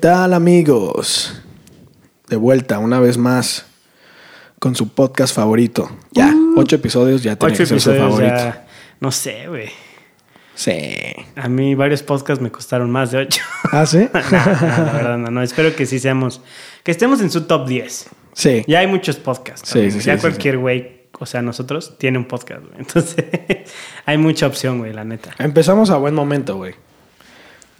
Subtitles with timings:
[0.00, 1.42] tal amigos?
[2.28, 3.66] De vuelta una vez más
[4.58, 5.90] con su podcast favorito.
[6.12, 7.54] Ya, ocho episodios ya tiene Uh.
[7.54, 8.36] Ocho que ser su episodios favorito.
[8.36, 8.66] ya.
[9.00, 9.68] No sé, güey.
[10.54, 10.72] Sí.
[11.36, 13.42] A mí varios podcasts me costaron más de ocho.
[13.70, 14.08] ¿Ah, sí?
[14.14, 15.42] No, no, la verdad, no, no.
[15.42, 16.40] Espero que sí seamos.
[16.82, 18.08] Que estemos en su top 10.
[18.34, 18.64] sí.
[18.66, 19.68] Ya hay muchos podcasts.
[19.68, 22.74] Sí, sí, sí, Ya sí, cualquier güey, o sea, nosotros, tiene un podcast, güey.
[22.78, 23.24] Entonces,
[24.06, 25.30] hay mucha opción, güey, la neta.
[25.38, 26.74] Empezamos a buen momento, güey.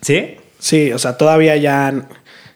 [0.00, 0.36] ¿Sí?
[0.58, 1.92] Sí, o sea, todavía ya,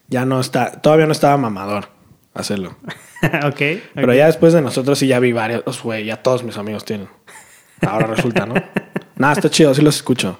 [0.08, 1.88] ya no está, todavía no estaba mamador
[2.34, 2.76] hacerlo.
[3.44, 3.60] ok.
[3.94, 7.08] Pero ya después de nosotros sí ya vi varios, güey, ya todos mis amigos tienen.
[7.86, 8.54] Ahora resulta, ¿no?
[9.16, 10.38] Nada, está chido, sí los escucho.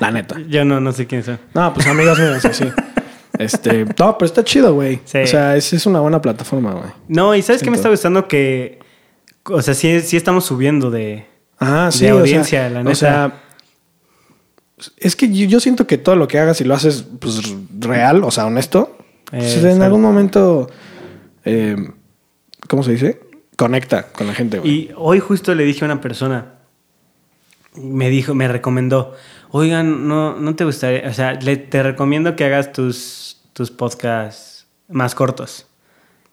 [0.00, 0.36] La neta.
[0.48, 1.38] Yo no, no sé quién son.
[1.54, 2.64] No, pues amigos míos, así.
[3.38, 5.00] Este, no, pero está chido, güey.
[5.04, 5.18] Sí.
[5.18, 6.90] O sea, es, es una buena plataforma, güey.
[7.08, 7.92] No, y ¿sabes qué me Siento.
[7.92, 8.28] está gustando?
[8.28, 8.78] Que,
[9.44, 11.26] o sea, sí, sí estamos subiendo de...
[11.60, 12.06] De sí.
[12.06, 12.94] o audiencia, sea, la O neta.
[12.94, 13.32] sea,
[14.98, 18.24] es que yo, yo siento que todo lo que hagas y lo haces pues, real,
[18.24, 18.96] o sea, honesto,
[19.30, 20.70] pues, en algún momento,
[21.44, 21.76] eh,
[22.68, 23.20] ¿cómo se dice?
[23.56, 24.70] Conecta con la gente, güey.
[24.70, 26.52] Y hoy justo le dije a una persona,
[27.74, 29.14] me dijo, me recomendó,
[29.50, 34.66] oigan, no, no te gustaría, o sea, le- te recomiendo que hagas tus, tus podcasts
[34.88, 35.66] más cortos,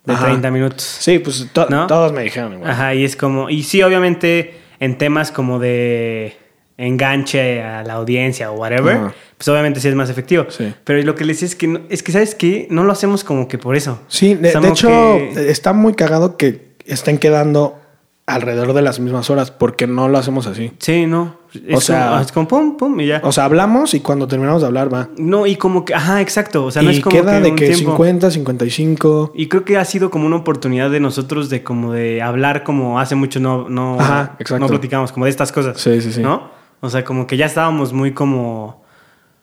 [0.05, 0.25] de Ajá.
[0.25, 0.83] 30 minutos.
[0.83, 1.87] Sí, pues to- ¿No?
[1.87, 2.65] todos me dijeron.
[2.67, 6.37] Ajá, y es como, y sí, obviamente en temas como de
[6.77, 9.13] enganche a la audiencia o whatever, Ajá.
[9.37, 10.45] pues obviamente sí es más efectivo.
[10.49, 10.73] Sí.
[10.83, 12.67] Pero lo que les decía es que, no- es que, ¿sabes qué?
[12.69, 13.99] No lo hacemos como que por eso.
[14.07, 17.79] Sí, de, hecho, que- está muy cagado que estén quedando
[18.25, 20.71] alrededor de las mismas horas porque no lo hacemos así.
[20.79, 21.35] Sí, no.
[21.67, 23.21] Es, O sea- como, es como pum, pum, y ya.
[23.23, 25.09] O sea, hablamos y cuando terminamos de hablar va.
[25.17, 26.63] No, y como que, ajá, exacto.
[26.65, 27.91] O sea, y no es como queda que de un que tiempo.
[27.91, 29.33] 50, 55.
[29.35, 32.97] Y creo que ha sido como una oportunidad de nosotros de como de hablar como
[32.99, 34.59] hace mucho no, no, Ajá, exacto.
[34.59, 35.79] no platicamos, como de estas cosas.
[35.79, 36.21] Sí, sí, sí.
[36.21, 36.49] ¿No?
[36.85, 38.83] O sea, como que ya estábamos muy como,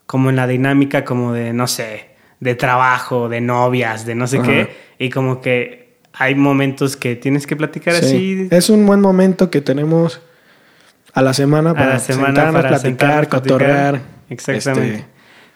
[0.05, 4.39] como en la dinámica como de, no sé, de trabajo, de novias, de no sé
[4.41, 4.47] Ajá.
[4.47, 4.77] qué.
[4.99, 8.05] Y como que hay momentos que tienes que platicar Sí.
[8.05, 8.49] así.
[8.51, 10.21] Es un buen momento que tenemos
[11.15, 14.01] a la semana a para la semana sentarnos, para platicar, cotorrear.
[14.29, 14.95] Exactamente.
[14.97, 15.07] Este,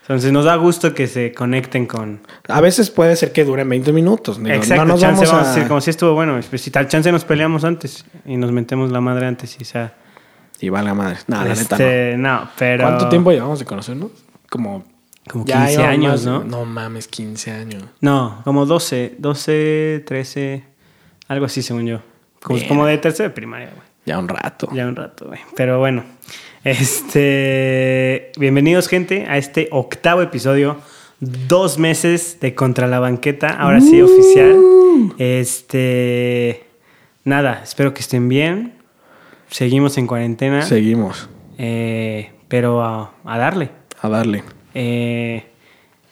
[0.00, 3.93] Entonces nos da gusto que se conecten con, a veces puede ser que duren 20
[3.93, 4.39] minutos.
[4.43, 5.50] digo, Exacto, no nos chance, vamos vamos a...
[5.50, 6.41] a decir como si estuvo bueno.
[6.49, 9.93] Pues si tal chance nos peleamos antes y nos metemos la madre antes y sea.
[10.65, 11.19] Y valga madre.
[11.27, 12.41] No, la neta este, no.
[12.41, 12.51] no.
[12.59, 12.85] pero.
[12.85, 14.11] ¿Cuánto tiempo llevamos de conocernos?
[14.49, 14.83] Como...
[15.31, 16.45] Como ya 15 llevamos años, más- ¿no?
[16.45, 17.83] No mames, 15 años.
[18.01, 20.65] No, como 12, 12, 13,
[21.29, 22.01] algo así según yo.
[22.43, 23.87] Como, de tercera de primaria, güey.
[24.07, 24.69] Ya un rato.
[24.75, 25.41] Ya un rato, güey.
[25.57, 26.05] Pero bueno.
[26.63, 28.33] Este.
[28.39, 30.77] Bienvenidos, gente, a este octavo episodio.
[31.21, 33.49] Dos meses de Contra la Banqueta.
[33.49, 34.05] Ahora sí, Uh.
[34.07, 35.15] oficial.
[35.19, 36.65] Este.
[37.25, 38.74] Nada, espero que estén bien.
[39.59, 40.63] Seguimos en cuarentena.
[40.63, 41.29] Seguimos
[41.59, 43.71] Eh, pero a, a darle.
[44.01, 44.43] a darle.
[44.75, 45.47] Eh,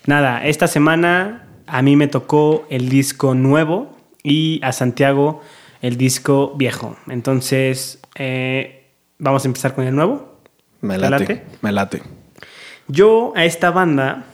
[0.06, 5.40] nada, esta semana a mí me tocó el disco nuevo y a Santiago
[5.80, 6.96] el disco viejo.
[7.08, 8.86] Entonces, eh,
[9.18, 10.38] vamos a empezar con el nuevo.
[10.80, 11.18] Me ¿Te late.
[11.18, 11.42] late?
[11.62, 12.02] Me late.
[12.86, 14.24] Yo a esta banda,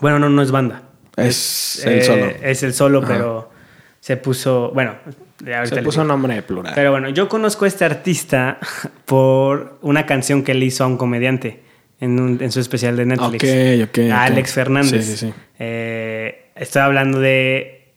[0.00, 0.82] bueno, no, no es banda.
[1.16, 2.26] Es el solo.
[2.40, 3.08] Es el solo, Ajá.
[3.08, 3.50] pero
[3.98, 4.94] se puso, bueno,
[5.38, 6.12] Se puso digo.
[6.12, 6.72] nombre plural.
[6.74, 8.58] Pero bueno, yo conozco a este artista
[9.04, 11.62] por una canción que le hizo a un comediante
[12.00, 13.44] en, un- en su especial de Netflix.
[13.44, 14.24] Ok, ok, A.
[14.24, 15.04] Alex Fernández.
[15.04, 15.34] Sí, sí, sí.
[15.58, 17.92] Eh, estoy hablando de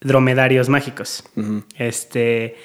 [0.00, 1.24] dromedarios mágicos.
[1.78, 2.56] Este,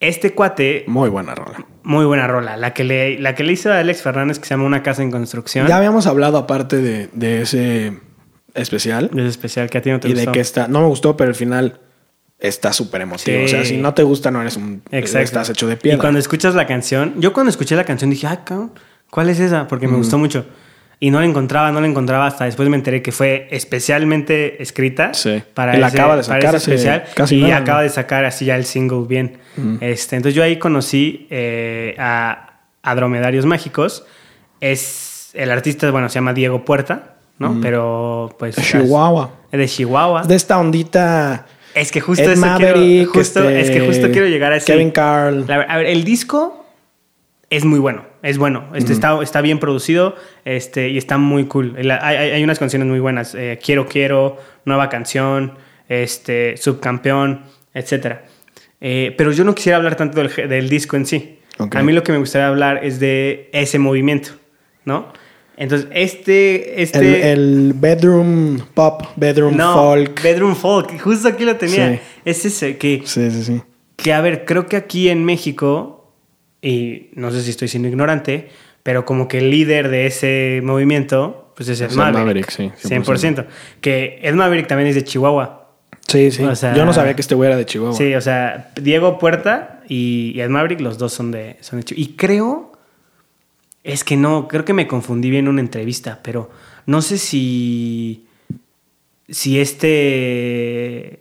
[0.00, 1.64] este cuate, Muy buena rola.
[1.82, 2.56] muy buena rola.
[2.56, 5.02] La que, le, la que le hizo a Alex Fernández, que se llama Una casa
[5.02, 5.66] en construcción.
[5.68, 7.98] Ya habíamos hablado aparte de, de ese
[8.54, 11.16] especial Es especial, que a ti no te y de que está, no me gustó,
[11.16, 11.80] pero al final
[12.42, 13.38] está súper emotivo.
[13.38, 13.44] Sí.
[13.44, 15.24] O sea, si no te gusta, no eres un, Exacto.
[15.24, 15.96] estás hecho de piedra.
[15.96, 18.72] Y cuando escuchas la canción, yo cuando escuché la canción dije, ah, cabrón,
[19.10, 19.68] ¿cuál es esa?
[19.68, 20.44] Porque me gustó mucho.
[21.00, 25.12] Y no la encontraba, no la encontraba hasta después me enteré que fue especialmente escrita
[25.14, 25.42] Sí.
[25.52, 27.04] para, Y la ese, acaba de para sacar ese especial.
[27.14, 27.82] casi y nada, acaba ¿no?
[27.84, 29.38] de sacar así ya el single bien.
[29.80, 34.04] este, entonces yo ahí conocí eh, a, a Dromedarios Mágicos.
[34.60, 37.58] Es el artista, bueno, se llama Diego Puerta, ¿no?
[37.60, 38.54] Pero pues...
[38.54, 39.32] De Chihuahua.
[39.50, 40.22] Es de Chihuahua.
[40.22, 41.46] De esta ondita.
[41.74, 42.74] Es que justo Ed eso Maverick,
[43.08, 44.66] quiero, justo, este, es que justo quiero llegar a ese.
[44.72, 45.44] Kevin Carl.
[45.50, 46.66] A ver, el disco
[47.50, 48.68] es muy bueno, es bueno.
[48.74, 50.14] Este está, está bien producido,
[50.44, 51.74] este, y está muy cool.
[51.78, 53.34] Hay, hay- hay unas canciones muy buenas.
[53.34, 55.54] eh, quiero, quiero, nueva canción,
[55.88, 57.42] este, subcampeón,
[57.74, 58.24] etcétera.
[58.80, 61.38] Eh, pero yo no quisiera hablar tanto del, del disco en sí.
[61.58, 61.76] Ok.
[61.76, 64.30] A mí lo que me gustaría hablar es de ese movimiento,
[64.84, 65.12] ¿no?
[65.56, 70.22] Entonces, este, El, este, el bedroom pop, bedroom no, folk.
[70.22, 71.92] Bedroom Folk, justo aquí lo tenía.
[71.94, 72.00] Sí.
[72.24, 73.62] Es ese que, Sí, sí, sí.
[73.96, 76.10] que, a ver, creo que aquí en México,
[76.62, 78.48] y no sé si estoy siendo ignorante,
[78.82, 82.18] pero como que el líder de ese movimiento pues es Ed Maverick.
[82.18, 83.04] Maverick, sí, 100%.
[83.04, 83.46] 100%.
[83.82, 85.58] Que Ed Maverick también es de Chihuahua.
[86.08, 86.42] Sí, sí.
[86.44, 87.96] O sea- Yo no sabía que este güey era de Chihuahua.
[87.96, 91.84] Sí, o sea, Diego Puerta y, y Ed Maverick, los dos son de, son de
[91.84, 92.10] Chihuahua.
[92.10, 92.71] Y creo,
[93.84, 96.50] es que no, creo que me confundí bien en una entrevista, pero
[96.86, 98.26] no sé si,
[99.28, 101.20] si este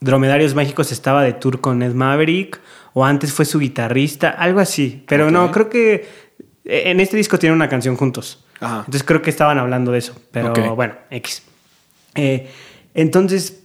[0.00, 2.60] Dromedarios Mágicos estaba de tour con Ed Maverick
[2.92, 5.04] o antes fue su guitarrista, algo así.
[5.06, 6.08] Pero no, creo que
[6.64, 8.44] en este disco tienen una canción juntos.
[8.60, 8.78] Ajá.
[8.78, 11.42] Entonces creo que estaban hablando de eso, pero bueno, X.
[12.14, 12.50] Eh,
[12.94, 13.62] entonces,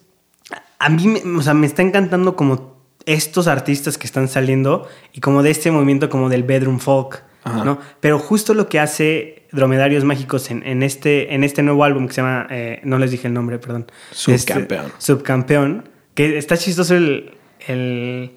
[0.79, 5.21] a mí me, o sea, me está encantando como estos artistas que están saliendo y
[5.21, 7.63] como de este movimiento como del bedroom folk, Ajá.
[7.65, 7.79] ¿no?
[7.99, 12.13] Pero justo lo que hace Dromedarios Mágicos en, en este, en este nuevo álbum que
[12.13, 13.87] se llama, eh, no les dije el nombre, perdón.
[14.11, 14.85] Subcampeón.
[14.87, 17.31] Este, Subcampeón, que está chistoso el,
[17.67, 18.31] el,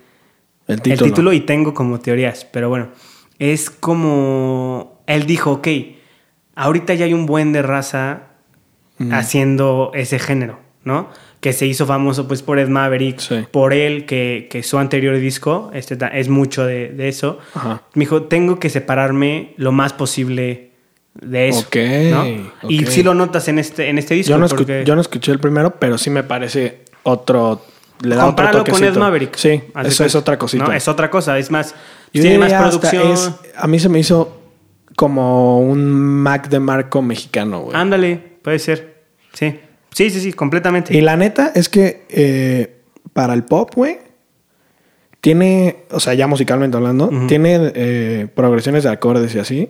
[0.67, 1.07] El el título.
[1.07, 2.89] título y tengo como teorías, pero bueno,
[3.39, 5.69] es como él dijo, ok,
[6.55, 8.27] ahorita ya hay un buen de raza
[9.13, 11.09] haciendo ese género, ¿no?
[11.41, 13.47] Que se hizo famoso pues por Ed Maverick, Sí.
[13.51, 17.39] por él, que, que su anterior disco este, es mucho de, de eso.
[17.55, 17.83] Ajá.
[17.95, 20.71] Me dijo, tengo que separarme lo más posible
[21.15, 21.61] de eso.
[21.67, 21.77] Ok,
[22.11, 22.27] ¿no?
[22.69, 22.91] Y ok.
[22.91, 24.31] sí lo notas en este, en este disco.
[24.31, 27.65] Yo no, escu- porque- yo no escuché el primero, pero sí me parece otro.
[28.03, 28.97] Le da Compáralo con Ed.
[28.97, 29.35] Maverick.
[29.37, 30.65] Sí, eso es otra cosita.
[30.65, 31.39] No, es otra cosa.
[31.39, 31.75] Es más,
[32.13, 33.13] Yo tiene más producción.
[33.13, 34.41] es- a mí se me hizo
[34.97, 37.77] como un Mac de Marco mexicano, güey.
[37.77, 39.05] Ándale, puede ser.
[39.33, 39.59] Sí.
[39.93, 40.97] Sí, sí, sí, completamente.
[40.97, 42.77] Y la neta es que eh,
[43.13, 43.99] para el pop, güey,
[45.21, 49.69] tiene, o sea, ya musicalmente hablando, tiene eh, progresiones de acordes y así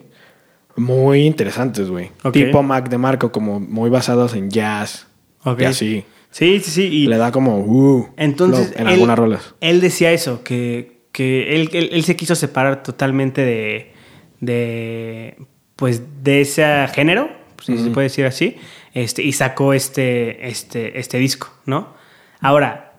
[0.77, 2.11] muy interesantes, güey.
[2.33, 5.07] Tipo Mac de Marco, como muy basados en jazz
[5.45, 5.61] Ok.
[5.61, 6.05] y así.
[6.31, 6.83] Sí, sí, sí.
[6.85, 9.55] Y Le da como, uh, entonces, en él, algunas rolas.
[9.61, 13.93] él decía eso, que, que él, él, él se quiso separar totalmente de,
[14.41, 15.37] de
[15.77, 16.65] pues, de ese
[16.95, 17.29] género,
[17.61, 18.57] si se puede decir así,
[18.95, 21.95] este, y sacó este, este, este disco, ¿no?
[22.41, 22.95] Ahora,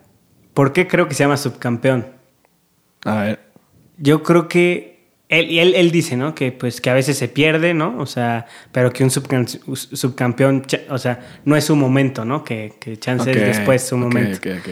[0.54, 2.06] ¿por qué creo que se llama Subcampeón?
[3.04, 3.40] A ver.
[3.98, 4.92] Yo creo que
[5.28, 6.34] él, y él, él dice, ¿no?
[6.34, 7.98] Que pues que a veces se pierde, ¿no?
[7.98, 12.44] O sea, pero que un subcam- subcampeón, o sea, no es su momento, ¿no?
[12.44, 14.38] Que, que chance es después su ok, momento.
[14.38, 14.68] ok, ok.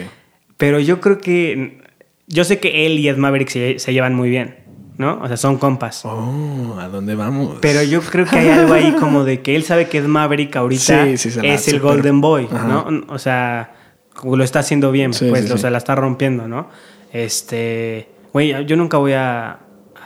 [0.57, 1.81] Pero yo creo que,
[2.27, 4.57] yo sé que él y Ed Maverick se, se llevan muy bien,
[4.97, 5.19] ¿no?
[5.21, 6.05] O sea, son compas.
[6.05, 7.57] Oh, ¿a dónde vamos?
[7.61, 10.55] Pero yo creo que hay algo ahí como de que él sabe que Ed Maverick
[10.55, 12.67] ahorita Sí, sí, es el super- Golden Boy, Ajá.
[12.67, 13.03] ¿no?
[13.09, 13.73] O sea,
[14.23, 16.69] lo está haciendo bien, Sí, pues, o sea, la está rompiendo, ¿no?
[17.11, 19.59] Este, güey, yo nunca voy a,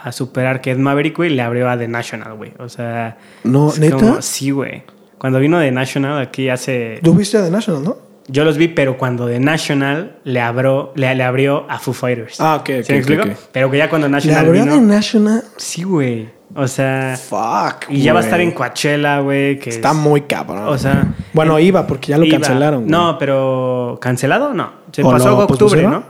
[0.03, 2.53] a superar que Ed Maverick, güey, le abrió a The National, güey.
[2.59, 3.95] O sea, No, es ¿neta?
[3.97, 4.83] como- sí, güey.
[5.17, 7.97] Cuando vino The National aquí hace ¿Tú viste a The National, no?
[8.27, 12.41] Yo los vi, pero cuando The National le abrió, le, le abrió a Foo Fighters.
[12.41, 13.23] Ah, ok, ok, ¿Sí me ok, explico?
[13.51, 14.75] Pero que ya cuando ¿Le National abrió a vino...
[14.77, 15.43] The National?
[15.57, 16.29] Sí, güey.
[16.55, 17.17] O sea...
[17.17, 19.59] Fuck, Y ya va a estar en Coachella, güey.
[19.65, 20.67] Está es- muy cabrón.
[20.67, 21.13] O sea...
[21.33, 22.37] Bueno, en- iba porque ya lo iba.
[22.37, 22.81] cancelaron.
[22.81, 22.91] güey.
[22.91, 23.97] No, pero...
[24.01, 24.53] ¿Cancelado?
[24.53, 24.71] No.
[24.91, 25.83] Se ¿O pasó lo octubre?
[25.83, 26.03] ¿no?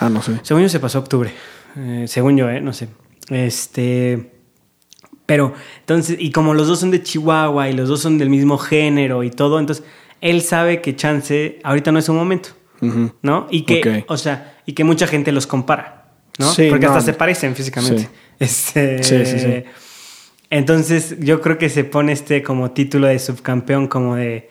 [0.00, 0.38] Ah, no sé.
[0.42, 1.32] Según yo se pasó octubre.
[1.76, 2.60] Eh, según yo, ¿eh?
[2.60, 2.88] No sé.
[3.30, 4.32] Este...
[5.26, 6.16] Pero, entonces...
[6.18, 9.30] Y como los dos son de Chihuahua y los dos son del mismo género y
[9.30, 9.84] todo, entonces...
[10.20, 12.50] Él sabe que chance ahorita no es su momento.
[13.22, 13.46] ¿no?
[13.50, 16.04] Y que, o sea, y que mucha gente los compara,
[16.38, 16.52] ¿no?
[16.52, 18.02] Sí, Porque no, hasta se parecen físicamente.
[18.02, 18.08] Sí.
[18.38, 19.64] Este, Sí, sí, sí.
[20.48, 24.48] Entonces, yo creo que se pone este como título de subcampeón, como de,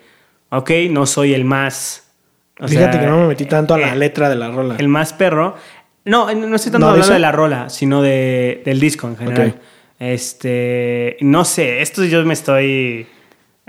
[0.49, 2.11] ok, no soy el más.
[2.59, 4.75] o Fíjate sea, que no me metí tanto a la eh, letra de la rola.
[4.77, 5.55] El más perro.
[6.03, 7.13] No, no estoy tanto ¿No hablando dice?
[7.13, 9.59] de la rola, sino de, del disco en general.
[9.99, 13.07] Este, no sé, esto yo me estoy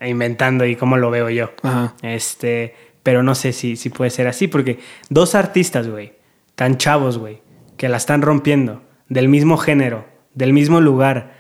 [0.07, 1.51] inventando y cómo lo veo yo.
[1.63, 1.95] Ajá.
[2.03, 4.79] Este, pero no sé si, si puede ser así, porque
[5.09, 6.13] dos artistas, güey,
[6.55, 7.41] tan chavos, güey,
[7.77, 11.35] que la están rompiendo, del mismo género, del mismo lugar,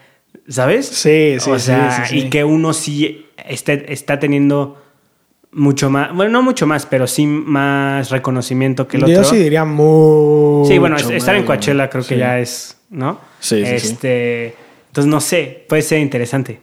[0.48, 0.86] ¿sabes?
[0.86, 2.26] Sí, sí, o sea, sí, sí.
[2.26, 4.82] Y que uno sí esté- está teniendo
[5.50, 9.24] mucho más, bueno, no mucho más, pero sí más reconocimiento que el Yo otro.
[9.24, 10.66] sí diría muy.
[10.68, 13.20] Sí, bueno, es- estar en Coachella creo que ya es, ¿no?
[13.40, 13.74] Sí, sí, sí.
[13.88, 14.54] este,
[14.88, 16.60] Entonces, no sé, puede ser interesante.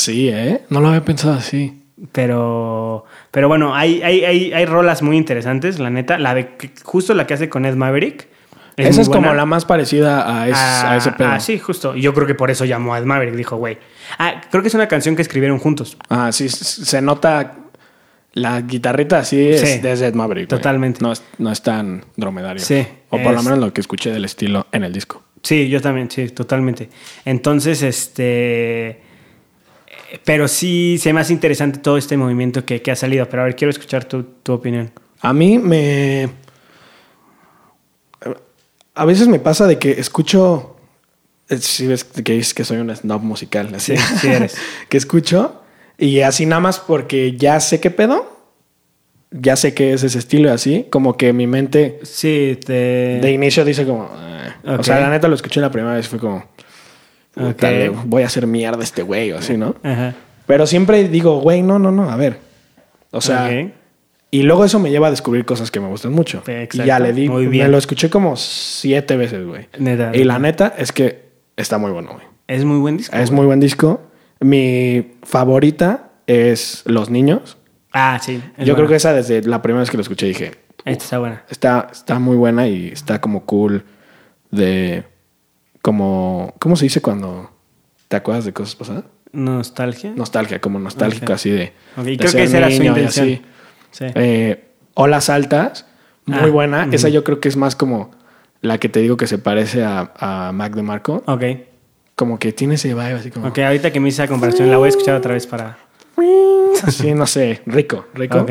[0.00, 0.62] Sí, ¿eh?
[0.70, 1.82] No lo había pensado así.
[2.12, 6.18] Pero, pero bueno, hay, hay, hay, hay rolas muy interesantes, la neta.
[6.18, 8.28] La de justo la que hace con Ed Maverick.
[8.76, 11.28] Esa es como la más parecida a, es- a ese pedo.
[11.28, 11.94] Ah, sí, justo.
[11.96, 13.34] Yo creo que por eso llamó a Ed Maverick.
[13.34, 13.76] Dijo, güey.
[14.18, 15.98] Ah, creo que es una canción que escribieron juntos.
[16.08, 17.56] Ah, sí, se nota
[18.32, 20.48] la guitarrita así es Sí, de Ed Maverick.
[20.48, 21.00] totalmente.
[21.02, 22.62] No es, no es tan dromedario.
[22.64, 25.22] Sí, O por lo menos lo que escuché del estilo en el disco.
[25.42, 26.88] Sí, yo también, sí, totalmente.
[27.26, 29.02] Entonces, este.
[30.24, 33.28] Pero sí se me hace interesante todo este movimiento que, que ha salido.
[33.28, 34.90] Pero a ver, quiero escuchar tu, tu opinión.
[35.20, 36.28] A mí me.
[38.94, 40.76] A veces me pasa de que escucho.
[41.48, 43.96] eh, Si ves que dices que soy un snob musical, así.
[43.96, 44.56] Sí, sí eres.
[44.88, 45.62] que escucho
[45.98, 48.38] Y así nada más porque ya sé qué pedo.
[49.30, 50.86] Ya sé que es ese estilo y así.
[50.90, 52.72] Como que mi mente Sí, te...
[53.22, 54.10] de inicio dice como...
[54.16, 54.54] eh.
[54.74, 54.80] Ok.
[54.80, 56.08] O sea, la neta lo escuché la primera vez.
[56.08, 56.44] Fue como...
[57.34, 57.62] puta, Ok.
[57.62, 59.74] le voy a hacer mierda este güey o así, ¿no?
[59.82, 60.14] Ajá.
[60.46, 62.38] Pero siempre digo, güey, no, no, no, a ver.
[63.12, 63.50] O sea,
[64.32, 66.38] y luego eso me lleva a descubrir cosas que me gustan mucho.
[66.46, 66.82] Exacto.
[66.82, 67.70] Y ya le di, Muy me bien.
[67.72, 69.68] lo escuché como siete veces, güey.
[69.78, 70.10] Neta.
[70.14, 72.24] Y la neta es que está muy bueno, güey.
[72.46, 73.16] Es muy buen disco.
[73.16, 74.00] Es muy buen disco.
[74.40, 77.58] Mi favorita es Los Niños.
[77.92, 78.40] Ah, sí.
[78.58, 80.52] Yo creo que esa desde la primera vez que lo escuché dije,
[80.84, 81.44] Esta está buena.
[81.50, 83.84] está, está muy buena y está como cool
[84.52, 85.04] de...
[85.82, 86.54] Como...
[86.58, 87.50] ¿Cómo se dice cuando
[88.08, 89.04] te acuerdas de cosas pasadas?
[89.32, 90.12] Nostalgia.
[90.16, 91.72] Nostalgia, como nostálgico así de...
[91.96, 93.26] Ok, de creo ser que esa era su y intención.
[93.26, 93.42] así.
[93.92, 94.04] Sí.
[94.14, 95.86] Eh, Olas Altas,
[96.26, 96.88] muy Ah, buena.
[96.92, 98.10] Esa yo creo que es más como
[98.60, 101.22] la que te digo que se parece a, a Mac de Marco.
[101.26, 101.42] Ok.
[102.16, 103.46] Como que tiene ese vibe así como...
[103.48, 105.78] Ok, ahorita que me hice esa comparación, la voy a escuchar otra vez para.
[106.84, 108.38] Así, no sé, rico, rico.
[108.38, 108.50] Ok.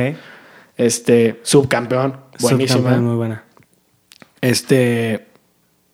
[0.77, 2.79] Este, subcampeón, buenísima.
[2.79, 3.43] Subcampeón, muy buena.
[4.41, 5.27] Este,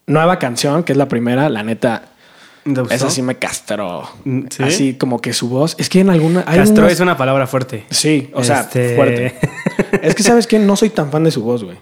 [0.07, 2.03] nueva canción, que es la primera, la neta,
[2.89, 4.07] esa sí me castró.
[4.23, 4.63] Mm, ¿sí?
[4.63, 6.43] Así como que su voz, es que en alguna...
[6.47, 7.85] hay Castro unas- es una palabra fuerte.
[7.89, 9.35] Sí, o sea, Este- fuerte.
[10.01, 10.59] es que, ¿sabes qué?
[10.59, 11.77] No soy tan fan de su voz, güey.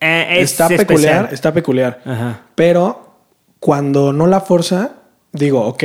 [0.00, 0.86] Eh, es Está especial.
[0.86, 2.02] peculiar, está peculiar.
[2.04, 2.42] Ajá.
[2.54, 3.14] Pero
[3.60, 4.92] cuando no la forza,
[5.32, 5.84] digo, ok.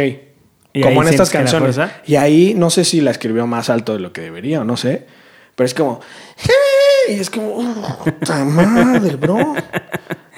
[0.73, 1.79] ¿Y como en estas que canciones.
[2.05, 4.77] Y ahí no sé si la escribió más alto de lo que debería o no
[4.77, 5.07] sé.
[5.55, 5.99] Pero es como.
[6.37, 7.55] "Hey", Y es como.
[7.57, 9.55] "Oh, ¡Puta madre, bro!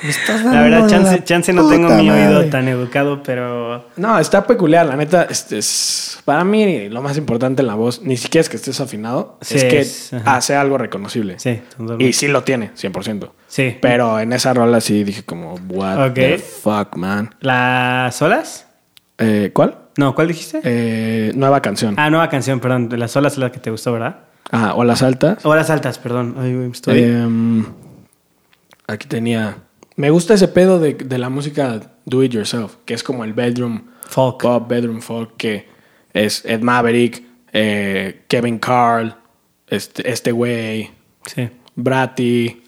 [0.03, 2.49] Me estás dando La verdad, chance, la chance no tengo mi oído madre".
[2.49, 3.85] tan educado, pero.
[3.97, 4.85] No, está peculiar.
[4.85, 6.19] La neta, este es.
[6.25, 9.57] Para mí, lo más importante en la voz, ni siquiera es que estés afinado, Sí,
[9.57, 11.39] es que es, hace algo reconocible.
[11.39, 12.03] Sí, totalmente.
[12.05, 13.31] Y sí lo tiene, 100%.
[13.47, 13.77] Sí.
[13.81, 16.13] Pero en esa rola sí dije como, what Ok.
[16.15, 17.33] the fuck, man.
[17.39, 18.67] ¿Las olas?
[19.17, 19.77] Eh, ¿Cuál?
[19.97, 20.61] No, ¿cuál dijiste?
[20.63, 21.95] Eh, nueva canción.
[21.97, 22.05] Ah.
[22.05, 22.89] Ah, nueva canción, perdón.
[22.89, 24.17] De las olas es la que te gustó, ¿verdad?
[24.75, 25.45] o las altas.
[25.45, 26.35] Olas altas, perdón.
[26.39, 27.03] Ay, güey, estoy.
[27.03, 27.65] Em,
[28.87, 29.57] aquí tenía.
[30.01, 33.33] Me gusta ese pedo de, de la música do it yourself, que es como el
[33.33, 34.41] bedroom Folk.
[34.41, 35.67] pop, bedroom folk, que
[36.11, 39.15] es Ed Maverick, eh, Kevin Carl,
[39.67, 40.89] este este güey,
[41.27, 41.49] Sí.
[41.75, 42.63] Bratty,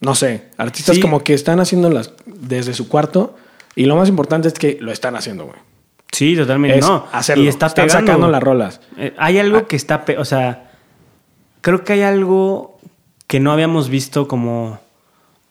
[0.00, 1.00] no sé, artistas Sí.
[1.00, 3.36] como que están haciendo las desde su cuarto
[3.74, 5.58] y lo más importante es que lo están haciendo, güey.
[6.12, 6.78] Sí, totalmente.
[6.78, 7.06] Es no.
[7.10, 7.44] hacerlo.
[7.44, 8.06] Y está están pegando.
[8.06, 8.80] sacando las rolas.
[8.98, 10.72] Eh, hay algo que está, o sea,
[11.62, 12.78] creo que hay algo
[13.26, 14.78] que no habíamos visto como,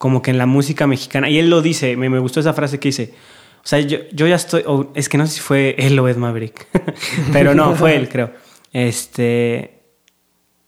[0.06, 1.32] como que en la música mexicana.
[1.32, 3.16] Y él lo dice, me, me gustó esa frase que dice.
[3.64, 6.18] O sea, yo, yo ya estoy, es que no sé si fue él o Ed
[6.18, 6.68] Maverick,
[7.34, 8.32] pero no, fue él, creo.
[8.72, 9.80] Este,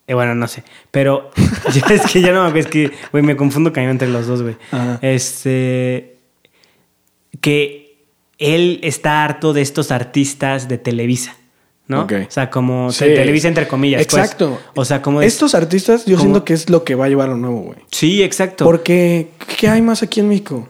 [0.08, 1.30] eh, bueno, no sé, pero
[1.92, 4.56] es que ya no me es que, güey, me confundo cañón entre los dos, güey.
[5.04, 6.18] Este,
[7.40, 8.08] que
[8.40, 11.38] él está harto de estos artistas de Televisa,
[11.88, 12.02] ¿no?
[12.04, 13.06] O sea, como Sí.
[13.06, 14.06] te- Televisa entre comillas.
[14.06, 14.22] pues.
[14.24, 14.60] Exacto.
[14.76, 17.32] O sea, como Estos artistas yo siento que es lo que va a llevar a
[17.32, 17.80] lo nuevo, güey.
[17.92, 18.66] Sí, exacto.
[18.66, 19.30] Porque,
[19.60, 20.68] ¿qué hay más aquí en México?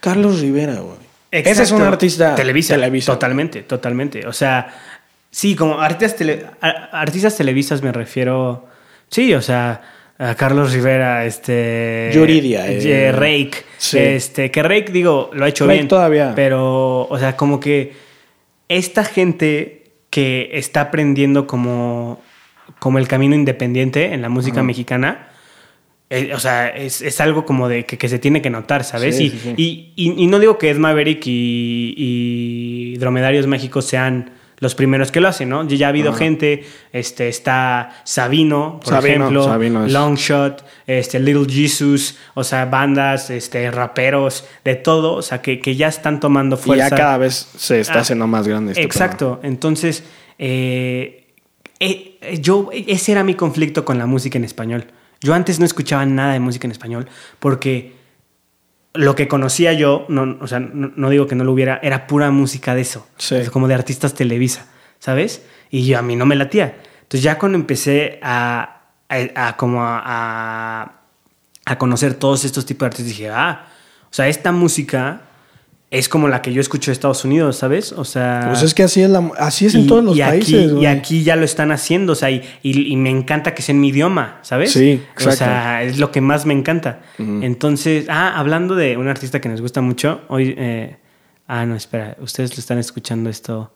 [0.00, 0.96] Carlos Rivera, güey.
[1.32, 2.74] Ese es un artista Televisa.
[2.74, 3.12] Televisa.
[3.12, 4.26] Totalmente, totalmente.
[4.26, 4.68] O sea,
[5.30, 8.66] sí, como artistas, tele- artistas televisas me refiero.
[9.08, 9.80] Sí, o sea,
[10.18, 12.10] a Carlos Rivera, este.
[12.12, 12.78] Yuridia, eh.
[13.08, 13.52] eh, Rake.
[13.78, 13.98] Sí.
[13.98, 15.88] Este, que Rake, digo, lo ha hecho Rake bien.
[15.88, 16.32] todavía.
[16.34, 17.92] Pero, o sea, como que
[18.68, 19.79] esta gente
[20.10, 22.20] que está aprendiendo como,
[22.78, 25.28] como el camino independiente en la música mexicana.
[26.10, 29.16] eh, o sea, es, es algo como de que, que se tiene que notar, ¿sabes?
[29.16, 29.54] Sí, y, sí, sí.
[29.56, 35.10] y- y- y no digo que Ed Maverick y, y Dromedarios Mágicos sean los primeros
[35.10, 35.66] que lo hacen, ¿no?
[35.66, 36.18] Ya ha habido Ajá.
[36.18, 42.66] gente, este, está Sabino, por Sabino, ejemplo, Sabino es- Longshot, este, Little Jesus, o sea,
[42.66, 46.88] bandas, este, raperos, de todo, o sea, que, que ya están tomando Y fuerza.
[46.90, 48.72] ya cada vez se está Ah, haciendo más grande.
[48.72, 49.40] este Exacto.
[49.42, 50.04] Entonces,
[50.38, 51.26] eh,
[51.78, 54.84] eh, eh, yo, ese era mi conflicto con la música en español.
[55.22, 57.06] Yo antes no escuchaba nada de música en español
[57.38, 57.92] porque
[58.92, 62.06] lo que conocía yo, no, o sea, no, no digo que no lo hubiera, era
[62.06, 63.06] pura música de eso.
[63.16, 63.36] Sí.
[63.36, 64.66] O sea, como de artistas Televisa,
[64.98, 65.44] ¿sabes?
[65.70, 66.76] Y yo, a mí no me latía.
[67.02, 70.92] Entonces ya cuando empecé a, a, a como a, a,
[71.64, 73.66] a conocer todos estos tipos de artistas, dije, ah,
[74.04, 75.22] o sea, esta música
[75.92, 77.90] es como la que yo escucho de Estados Unidos, ¿sabes?
[77.92, 78.44] O sea...
[78.48, 80.84] Pues es que así es, la, así es en todos los y aquí, países, güey.
[80.84, 83.80] Y aquí ya lo están haciendo, o sea, y, y- me encanta que sea en
[83.80, 84.72] mi idioma, ¿sabes?
[84.72, 85.36] Sí, O exacto.
[85.38, 87.00] sea, es lo que más me encanta.
[87.18, 90.96] Entonces, ah, hablando de un artista que nos gusta mucho, hoy, eh,
[91.48, 93.72] ah, no, espera, ustedes lo están escuchando esto.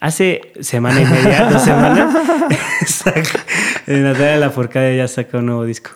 [0.00, 2.14] Hace semana y media, dos semanas,
[3.86, 5.90] Natalia Lafourcade ya sacó un nuevo disco.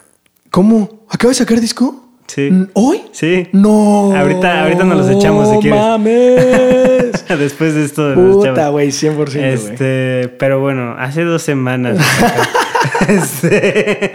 [0.51, 1.05] ¿Cómo?
[1.11, 2.06] ¿Acaba de sacar disco?
[2.27, 2.51] Sí.
[2.75, 3.03] ¿Hoy?
[3.13, 3.49] Sí.
[3.53, 4.15] No.
[4.17, 5.81] Ahorita, ahorita nos los echamos si quieres.
[5.81, 7.25] mames.
[7.39, 9.45] Después de esto Puta, güey, 100%, güey.
[9.55, 11.99] Este, pero bueno, hace dos semanas.
[13.09, 14.13] este,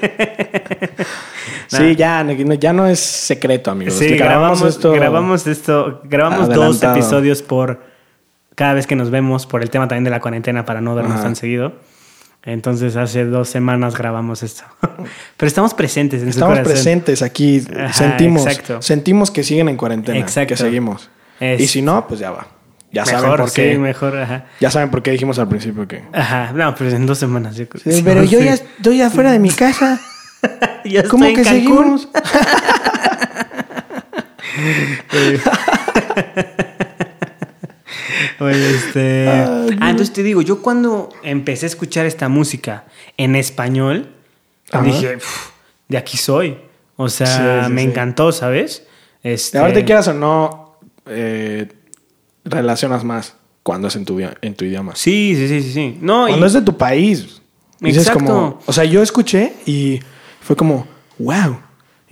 [1.67, 3.93] Sí, ya, no- ya no es secreto, amigos.
[3.95, 4.91] sí, Que grabamos, esto.
[4.91, 7.79] grabamos esto, grabamos dos episodios por
[8.55, 11.13] cada vez que nos vemos por el tema también de la cuarentena para no vernos
[11.15, 11.23] Ajá.
[11.23, 11.73] tan seguido.
[12.43, 14.63] Entonces hace dos semanas grabamos esto.
[15.37, 17.63] Pero estamos presentes en Estamos presentes aquí.
[17.79, 18.45] Ajá, sentimos.
[18.47, 18.81] exacto.
[18.81, 20.17] Sentimos que siguen en cuarentena.
[20.19, 20.49] Exacto.
[20.49, 21.09] Que seguimos.
[21.39, 22.47] Es- Y si no, pues ya va.
[22.93, 23.71] Ya saben mejor, por qué.
[23.73, 24.45] sí, mejor, ajá.
[24.59, 26.03] Ya saben por qué dijimos al principio que.
[26.11, 27.55] Ajá, no, pero en dos semanas.
[27.55, 27.65] Yo.
[27.83, 29.99] Sí, pero yo ya estoy afuera de mi casa.
[30.83, 31.99] Ya ¿Cómo estoy que en Cancún.
[31.99, 32.07] seguimos?
[38.41, 39.27] Oye, este.
[39.29, 42.85] Ay, ah, entonces te digo, yo cuando empecé a escuchar esta música
[43.17, 44.09] en español,
[44.71, 44.83] Ajá.
[44.83, 45.49] dije, "Uf,
[45.87, 46.57] de aquí soy.
[46.95, 47.27] O sea,
[47.61, 47.87] Sí, sí, me sí.
[47.87, 48.83] encantó, ¿sabes?
[49.23, 51.67] Este, Ahorita quieras o no, eh,
[52.43, 54.95] relacionas más cuando es en tu, en tu idioma.
[54.95, 55.97] Sí, sí, sí, sí, sí.
[56.01, 57.41] No, y- Cuando es de tu país.
[57.79, 58.25] Dices Exacto.
[58.25, 58.59] como.
[58.65, 59.99] O sea, yo escuché y
[60.41, 60.87] fue como,
[61.19, 61.57] wow.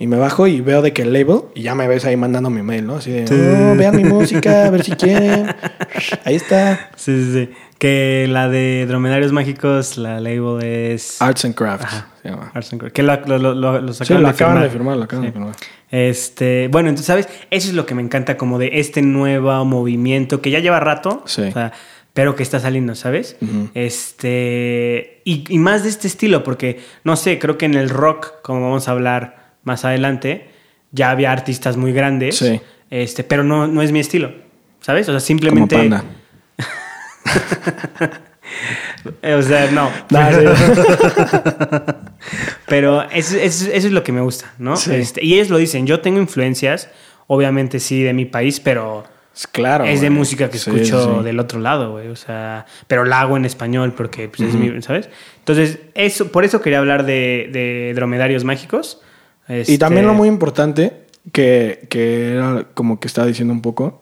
[0.00, 2.48] Y me bajo y veo de que el label, y ya me ves ahí mandando
[2.48, 2.96] mi mail, ¿no?
[2.96, 5.46] Así de, oh, vean mi música, a ver si quieren.
[6.24, 6.88] Ahí está.
[6.96, 7.50] Sí, sí, sí.
[7.78, 11.20] Que la de Dromedarios Mágicos, la label es.
[11.20, 11.84] Arts and Crafts.
[11.84, 12.08] Ajá.
[12.22, 12.50] se llama.
[12.54, 12.94] Arts and Crafts.
[12.94, 14.62] Que lo, lo, lo, lo- Sí, acaban lo de acaban firmar.
[14.64, 15.32] de firmar, lo acaban de Sí.
[15.32, 15.54] firmar.
[15.90, 17.28] Este, bueno, entonces, ¿sabes?
[17.50, 21.22] Eso es lo que me encanta como de este nuevo movimiento que ya lleva rato,
[21.26, 21.42] Sí.
[21.42, 21.72] o sea,
[22.14, 23.36] pero que está saliendo, ¿sabes?
[23.74, 28.40] Este, y, y más de este estilo, porque, no sé, creo que en el rock,
[28.42, 30.48] como vamos a hablar más adelante,
[30.92, 32.60] ya había artistas muy grandes, Sí.
[32.90, 34.32] este, pero no, no es mi estilo,
[34.80, 35.02] ¿sabes?
[35.08, 35.76] O sea, Como simplemente...
[35.76, 36.04] panda.
[39.22, 39.90] Eh, O sea, no.
[42.66, 44.76] Pero eso, eso- eso es lo que me gusta, ¿no?
[44.76, 44.94] Sí.
[44.94, 46.88] Este, y ellos lo dicen, yo tengo influencias,
[47.26, 49.04] obviamente sí, de mi país, pero
[49.52, 49.84] Claro.
[49.84, 50.18] es de güey.
[50.18, 52.08] música que Sí, escucho sí, del otro lado, güey.
[52.08, 55.08] O sea, pero la hago en español porque pues, es mi, ¿sabes?
[55.38, 59.00] Entonces, eso, por eso quería hablar de, de dromedarios mágicos.
[59.66, 64.00] Y también Este, lo muy importante, que, que era como que estaba diciendo un poco,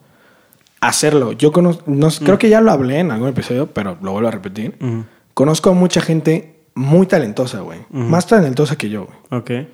[0.81, 1.31] hacerlo.
[1.33, 4.27] Yo conozco, no sé, creo que ya lo hablé en algún episodio, pero lo vuelvo
[4.29, 4.75] a repetir.
[4.79, 5.03] Ujú.
[5.33, 7.79] Conozco a mucha gente muy talentosa, güey.
[7.89, 9.41] Más talentosa que yo, güey.
[9.41, 9.67] Ok.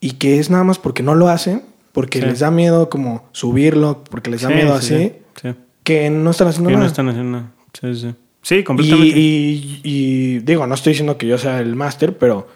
[0.00, 2.26] Y que es nada más porque no lo hacen, porque Sí.
[2.26, 5.48] les da miedo como subirlo, porque les da Sí, miedo sí, así, sí.
[5.50, 5.54] Sí.
[5.82, 6.90] que no están haciendo Que no nada.
[6.90, 7.50] están haciendo nada.
[7.78, 8.14] Sí, sí.
[8.42, 9.08] Sí, y, completamente.
[9.18, 12.46] y- y digo, no estoy diciendo que yo sea el máster, pero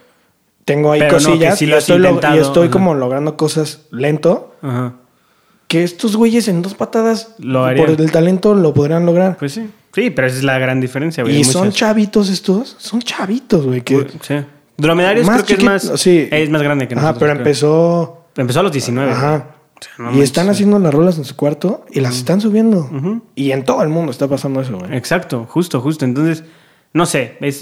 [0.68, 2.70] tengo ahí Pero no, cosillas sí y estoy, y ajá.
[2.70, 4.54] como logrando cosas lento.
[4.62, 4.94] Ajá.
[5.66, 9.36] Que estos güeyes en dos patadas, Lo por el talento, lo podrían lograr.
[9.36, 9.68] Pues sí.
[9.92, 11.38] Sí, pero esa es la gran diferencia, güey.
[11.40, 13.80] y son chavitos estos, son chavitos, güey.
[13.82, 14.36] Que Sí.
[14.76, 16.28] Dromedarios creo que es más, sí.
[16.30, 17.20] es más grande que Ajá, nosotros.
[17.20, 17.40] pero creo.
[17.42, 18.24] empezó.
[18.36, 19.10] Empezó a los 19.
[19.10, 19.28] Ajá.
[19.30, 19.40] güey.
[19.40, 20.50] O sea, no y están sí.
[20.52, 22.88] haciendo las rolas en su cuarto y las están subiendo.
[22.92, 23.22] Ujú.
[23.34, 24.96] Y en todo el mundo está pasando eso, güey.
[24.96, 26.04] Exacto, justo, justo.
[26.04, 26.44] Entonces,
[26.92, 27.60] no sé, es,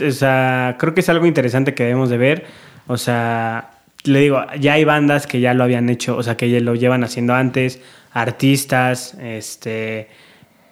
[0.79, 2.45] creo que es algo interesante que debemos de ver.
[2.87, 3.70] O sea,
[4.05, 6.75] le digo, ya hay bandas que ya lo habían hecho, o sea, que ya lo
[6.75, 7.81] llevan haciendo antes,
[8.12, 10.09] artistas, este...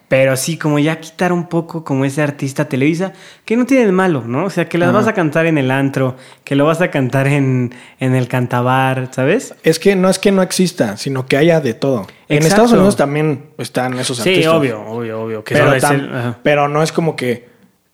[0.07, 3.11] Pero sí, como ya quitar un poco como ese artista Televisa,
[3.43, 4.45] que no tiene de malo, ¿no?
[4.45, 4.99] O sea, que las Ajá.
[4.99, 9.09] vas a cantar en el antro, que lo vas a cantar en, en el cantabar,
[9.11, 9.55] ¿sabes?
[9.63, 12.05] Es que no es que no exista, sino que haya de todo.
[12.29, 12.43] En.
[12.43, 14.53] Estados Unidos también están esos Sí, artistas.
[14.53, 15.43] obvio, obvio, obvio.
[15.43, 16.37] Que Pero, el- ajá.
[16.43, 17.49] pero no es como que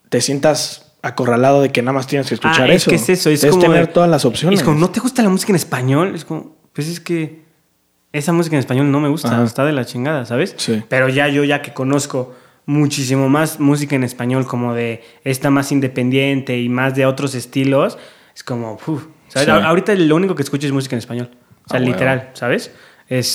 [0.10, 2.90] te sientas acorralado de que nada más tienes que escuchar Ah, es eso.
[2.92, 4.60] que es eso, es, como tener de- todas las opciones.
[4.60, 6.14] Es como, ¿no te gusta la música en español?
[6.16, 7.42] Es como, pues es que
[8.14, 9.44] esa música en español no me gusta, Ajá.
[9.44, 10.54] está de la chingada, ¿sabes?
[10.58, 10.84] Sí.
[10.90, 12.36] Pero ya yo, ya que conozco
[12.66, 17.98] muchísimo más música en español, como de esta más independiente y más de otros estilos,
[18.36, 19.46] es como, uf, ¿sabes?
[19.48, 19.52] Sí.
[19.52, 21.32] Ahorita lo único que escucho es música en español.
[21.66, 22.72] O sea, Ah, literal, ¿sabes?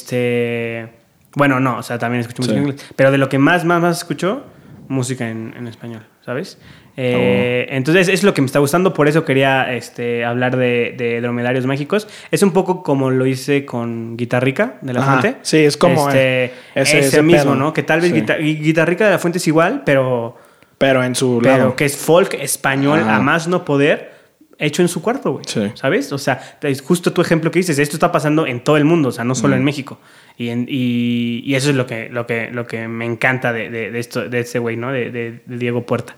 [0.00, 0.92] Este.
[1.34, 2.58] Bueno, no, o sea, también escucho música Sí.
[2.62, 2.86] en inglés.
[2.96, 4.44] Pero de lo que más, más, más escucho,
[4.88, 6.58] música en, en español, ¿sabes?
[6.98, 8.94] Eh, Entonces, es lo que me está gustando.
[8.94, 12.08] Por eso quería este, hablar de, de dromedarios mágicos.
[12.30, 15.38] Es un poco como lo hice con Guitarrica de la Ajá, Fuente.
[15.42, 17.54] sí, es como Este, ese- ese, ese mismo.
[17.54, 17.72] ¿no?
[17.72, 18.16] Que tal vez Sí.
[18.20, 20.36] Guita- Gui- Guitarrica de la Fuente es igual, pero,
[20.78, 21.76] Pero en su pero lado.
[21.76, 23.16] que es folk español Ajá.
[23.16, 24.16] a más no poder.
[24.58, 25.44] Hecho en su cuarto, güey.
[25.46, 25.70] Sí.
[25.74, 26.10] ¿Sabes?
[26.12, 27.78] O sea, es justo tu ejemplo que dices.
[27.78, 29.98] Esto está pasando en todo el mundo, o sea, no solo en México.
[30.38, 33.68] Y, en- y, y eso es lo que, lo que, lo que me encanta de,
[33.68, 34.92] de, de esto, de ese güey, ¿no?
[34.92, 36.16] De, de- de Diego Puerta.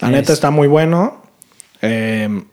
[0.00, 1.22] La neta Es- está muy bueno.
[1.82, 2.44] Eh,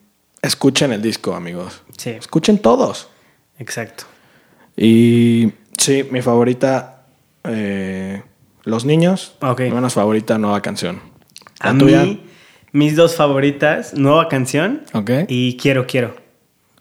[0.42, 1.82] escuchen el disco, amigos.
[1.98, 3.10] Sí, Escuchen todos.
[3.60, 4.06] exacto.
[4.76, 7.06] Y sí, mi favorita,
[7.44, 8.22] eh,
[8.64, 9.36] Los Niños.
[9.42, 9.62] Ok.
[9.62, 11.00] Mi menos favorita, Nueva Canción.
[11.64, 12.04] La A tuya.
[12.04, 12.24] mí,
[12.74, 15.10] mis dos favoritas, Nueva Canción Ok.
[15.28, 16.16] y Quiero, Quiero.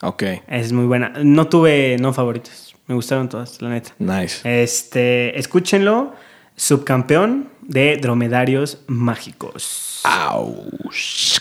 [0.03, 0.23] Ok.
[0.49, 1.13] Es muy buena.
[1.23, 2.75] No tuve no favoritos.
[2.87, 3.93] Me gustaron todas, la neta.
[3.99, 4.63] Nice.
[4.63, 6.13] Este, escúchenlo.
[6.57, 10.01] Subcampeón de dromedarios mágicos.
[10.05, 11.39] Ouch.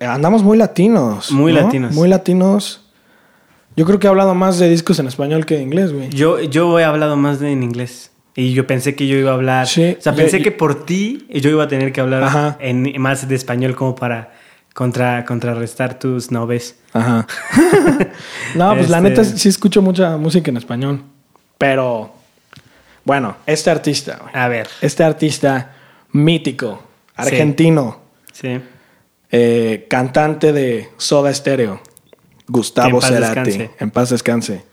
[0.00, 1.30] Andamos muy latinos.
[1.30, 1.60] Muy ¿no?
[1.62, 1.94] latinos.
[1.94, 2.80] Muy latinos.
[3.76, 6.10] Yo creo que he hablado más de discos en español que de inglés, güey.
[6.10, 8.10] Yo, yo he hablado más de en inglés.
[8.34, 9.66] Y yo pensé que yo iba a hablar.
[9.66, 13.00] Sí, o sea, pensé yo- que por ti yo iba a tener que hablar en
[13.00, 14.32] más de español como para
[14.74, 16.78] contra, contrarrestar tus noves.
[16.92, 17.26] Ajá.
[18.54, 21.02] no, pues la Este- neta sí escucho mucha música en español.
[21.58, 22.12] Pero,
[23.04, 24.22] bueno, este artista.
[24.32, 24.68] A ver.
[24.80, 25.72] Este artista
[26.12, 26.82] mítico,
[27.16, 28.00] argentino,
[28.32, 28.60] Sí.
[29.30, 31.80] eh, cantante de Soda Stereo,
[32.48, 33.34] Gustavo en paz Cerati.
[33.50, 33.70] descanse.
[33.78, 34.64] En paz descanse.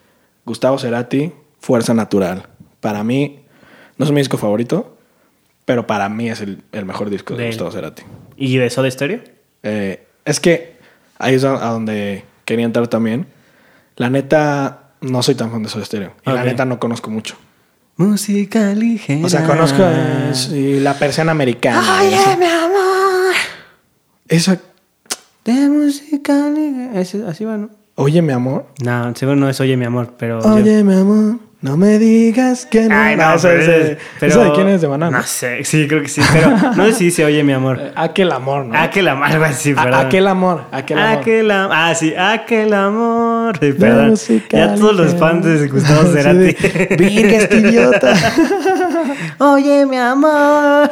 [0.46, 2.48] Gustavo Cerati, Fuerza Natural.
[2.80, 3.42] Para mí,
[3.98, 4.98] no es mi disco favorito,
[5.66, 7.50] pero para mí es el, el mejor disco de, De.
[7.50, 8.04] Gustavo Cerati.
[8.36, 9.20] ¿Y de Soda Stereo?
[9.63, 10.78] Eh, es que
[11.17, 13.28] ahí es a donde quería entrar también.
[13.95, 16.13] La neta, no soy tan fan de Soda Stereo.
[16.26, 17.36] Y la neta no conozco mucho.
[17.98, 19.26] Música ligera.
[19.26, 22.00] O sea, conozco eh, sí, la persiana americana.
[22.00, 22.38] así.
[22.39, 23.34] mi amor.
[24.28, 24.58] Esa,
[25.43, 27.00] De música ligera.
[27.30, 27.69] Así va, ¿no?
[27.95, 28.67] oye, mi amor.
[28.82, 30.41] No, seguro no es Oye mi amor, pero.
[30.41, 32.95] yo- Oye, mi amor, no me digas que no.
[32.95, 34.80] Ay, no, esa- pero, pero- ¿esa de quién es?
[34.82, 35.17] ¿De Banana?
[35.17, 37.91] No sé, sí, creo que sí, pero no sé si dice Oye mi amor.
[37.95, 38.80] Aquel amor, ¿no?
[38.80, 40.06] Aquel amor, algo así, A- perdón.
[40.06, 41.17] aquel amor, aquel amor.
[41.19, 43.58] Aquel am- Ah, sí, aquel amor.
[43.60, 44.15] Sí, perdón.
[44.52, 46.38] Ya todos los fans de Gustavo Sí, Cerati.
[46.39, 48.13] de, Virga, este idiota.
[49.39, 50.89] Oye, mi amor.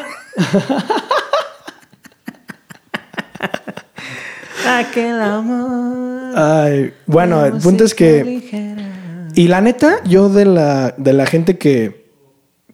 [4.68, 6.34] aquel amor.
[6.38, 8.97] Ay, bueno, el punto es que...
[9.38, 12.08] Y la neta, yo de la, de la gente que,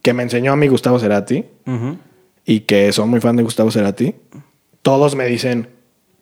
[0.00, 1.44] que me enseñó a mí Gustavo Cerati
[2.46, 4.14] y que son muy fan de Gustavo Cerati,
[4.80, 5.68] todos me dicen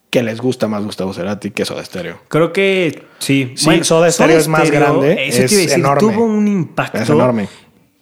[0.09, 2.17] que les gusta más Gustavo Cerati que Soda Stereo.
[2.27, 3.53] Creo que sí.
[3.55, 5.99] Sí, Soda Stereo es más grande, Eso te es iba a decir, enorme.
[6.01, 6.97] tuvo un impacto.
[6.97, 7.47] Es enorme.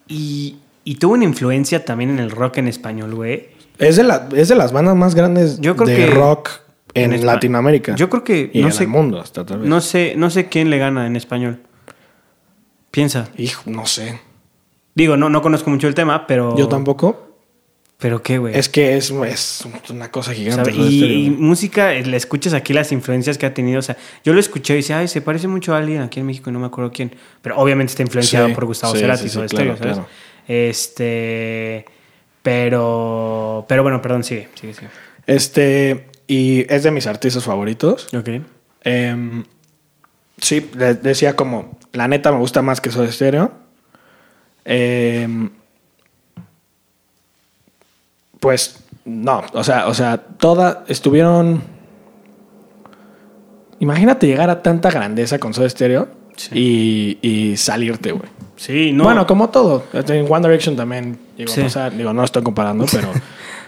[0.08, 3.50] Y, y tuvo una influencia también en el rock en español, güey.
[3.78, 6.50] Es de, la, es de las bandas más grandes Yo creo de que rock
[6.96, 7.96] en, Latinoamérica.
[7.96, 9.70] Yo creo que Y no en sé, el mundo hasta tal vez.
[9.70, 11.60] no sé, no sé quién le gana en español.
[12.92, 13.30] Piensa.
[13.38, 14.20] Hijo, no sé.
[14.94, 16.58] Digo, no, no conozco mucho el tema, pero.
[16.58, 17.30] Yo tampoco.
[17.98, 18.58] Pero qué, güey.
[18.58, 20.72] Es que es, es una cosa gigante.
[20.72, 21.18] Y, Stereo.
[21.18, 23.78] y música, eh, le escuchas aquí las influencias que ha tenido.
[23.78, 26.26] O sea, yo lo escuché y dice, ay, se parece mucho a alguien aquí en
[26.26, 27.16] México y no me acuerdo quién.
[27.44, 29.94] Pero obviamente está influenciado Sí, por Gustavo sí, Cerati sí, claro, Stereo, ¿sabes?
[29.94, 30.08] claro.
[30.48, 31.86] Este.
[32.42, 33.66] Pero.
[33.68, 34.88] Pero bueno, perdón, sigue, sigue, sigue.
[35.28, 38.08] Este, y es de mis artistas favoritos.
[38.16, 38.30] Ok.
[38.84, 39.44] Em,
[40.42, 40.70] sí,
[41.02, 43.52] decía como, la neta me gusta más que Soda Stereo.
[44.66, 45.50] Em,
[48.40, 51.62] pues no, o sea, o sea, todas estuvieron.
[53.80, 56.08] Imagínate llegar a tanta grandeza con Soda Stereo
[56.52, 58.30] y, y salirte, güey.
[58.56, 59.06] Sí, no.
[59.06, 59.84] Bueno, como todo.
[59.94, 61.62] En One Direction también llegó Sí.
[61.62, 61.98] a pasar.
[61.98, 63.10] Digo, no estoy comparando, pero.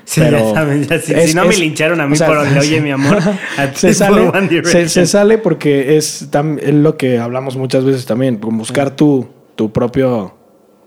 [0.06, 2.28] Sí, pero ya saben, ya, si, es- si no me lincharon a mí o sea,
[2.28, 3.18] por el oye mi amor,
[3.58, 8.06] a ti se sale, se, sale porque es, tam- es lo que hablamos muchas veces
[8.06, 10.36] también, con buscar tu, tu propio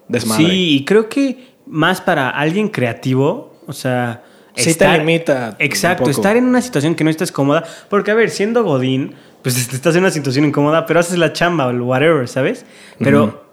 [0.09, 0.45] desmadre.
[0.47, 4.23] Sí, y creo que más para alguien creativo, o sea...
[4.59, 7.63] Sí te limita Exacto, estar en una situación que no estás cómoda.
[7.91, 11.69] Porque, a ver, siendo Godín, pues estás en una situación incómoda, pero haces la chamba
[11.69, 12.65] o whatever, ¿sabes?
[12.99, 13.45] Pero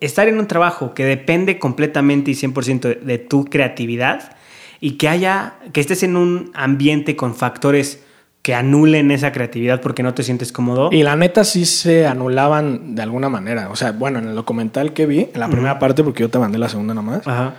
[0.00, 4.37] estar en un trabajo que depende completamente y 100% de, de tu creatividad
[4.80, 8.04] y que haya, que estés en un ambiente con factores
[8.42, 10.88] que anulen esa creatividad porque no te sientes cómodo.
[10.92, 13.68] Y la neta sí se anulaban de alguna manera.
[13.70, 16.38] O sea, bueno, en el documental que vi, en la primera parte, porque yo te
[16.38, 17.54] mandé la segunda nomás, Ajá.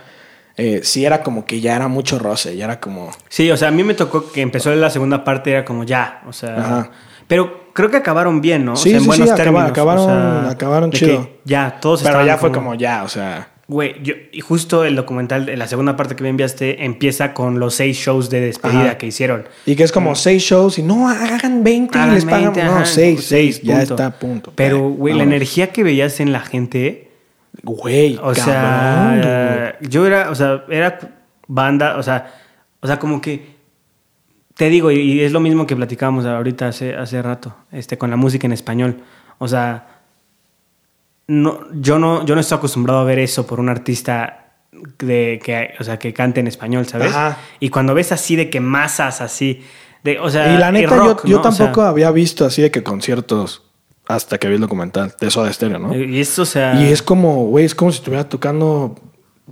[0.56, 3.10] eh, sí era como que ya era mucho roce, ya era como...
[3.28, 6.22] Sí, o sea, a mí me tocó que empezó la segunda parte, era como ya,
[6.26, 6.58] o sea.
[6.58, 6.90] Ajá.
[7.28, 8.72] Pero creo que acabaron bien, ¿no?
[8.72, 9.70] O Sí, sea, en sí, buenos sí, acaba- términos.
[9.70, 11.30] acabaron- o sea, acabaron chido.
[11.44, 13.48] Ya, todos Pero ya fue como ya, o sea...
[13.70, 17.76] Güey, yo, y justo el documental, la segunda parte que me enviaste, empieza con los
[17.76, 18.98] seis shows de despedida Ajá.
[18.98, 19.44] que hicieron.
[19.64, 22.52] Y que es como seis shows y no, hagan 20 y Hagan pagan.
[22.52, 24.52] 20, No, seis, seis, ya está a punto.
[24.56, 27.12] Pero, güey, la energía que veías en la gente,
[27.62, 30.98] Güey, o cabrón, sea, yo era, o sea, era
[31.46, 32.34] banda, o sea,
[32.80, 33.54] o sea, como que
[34.56, 38.10] te digo, y, y es lo mismo que platicábamos ahorita hace, hace rato, este, con
[38.10, 38.96] la música en español.
[39.38, 39.99] O sea,
[41.30, 44.48] no, yo no, yo no estoy acostumbrado a ver eso por un artista
[44.98, 47.10] de que, o sea, que cante en español, ¿sabes?
[47.10, 47.38] Ajá.
[47.60, 49.62] Y cuando ves así de que masas así,
[50.02, 51.48] de, o sea, Y la neta, rock, yo, yo ¿no?
[51.48, 53.62] O sea, tampoco había visto así de que conciertos
[54.08, 55.94] hasta que vi el documental de Soda Stereo, ¿no?
[55.96, 58.96] y eso, o sea, Y es como, güey, es como si estuviera tocando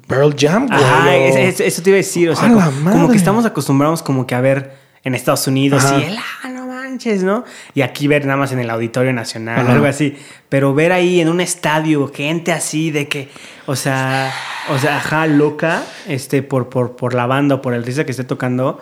[0.08, 0.82] Pearl Jam, güey.
[0.82, 2.28] Ajá, o- eso te iba a decir.
[2.30, 4.72] O sea, ¡A la como, que estamos acostumbrados como que a ver
[5.04, 5.98] en Estados Unidos Ajá.
[6.00, 6.57] y el, ah, no
[6.98, 7.44] manches, ¿no?
[7.74, 9.72] Y aquí ver nada más en el Auditorio Nacional, Ajá.
[9.72, 10.16] algo así.
[10.48, 13.28] Pero ver ahí en un estadio gente así de que,
[13.66, 14.32] o sea,
[14.70, 18.10] o sea, ajá, loca, este, por, por, por la banda o por el risa que
[18.10, 18.80] esté tocando.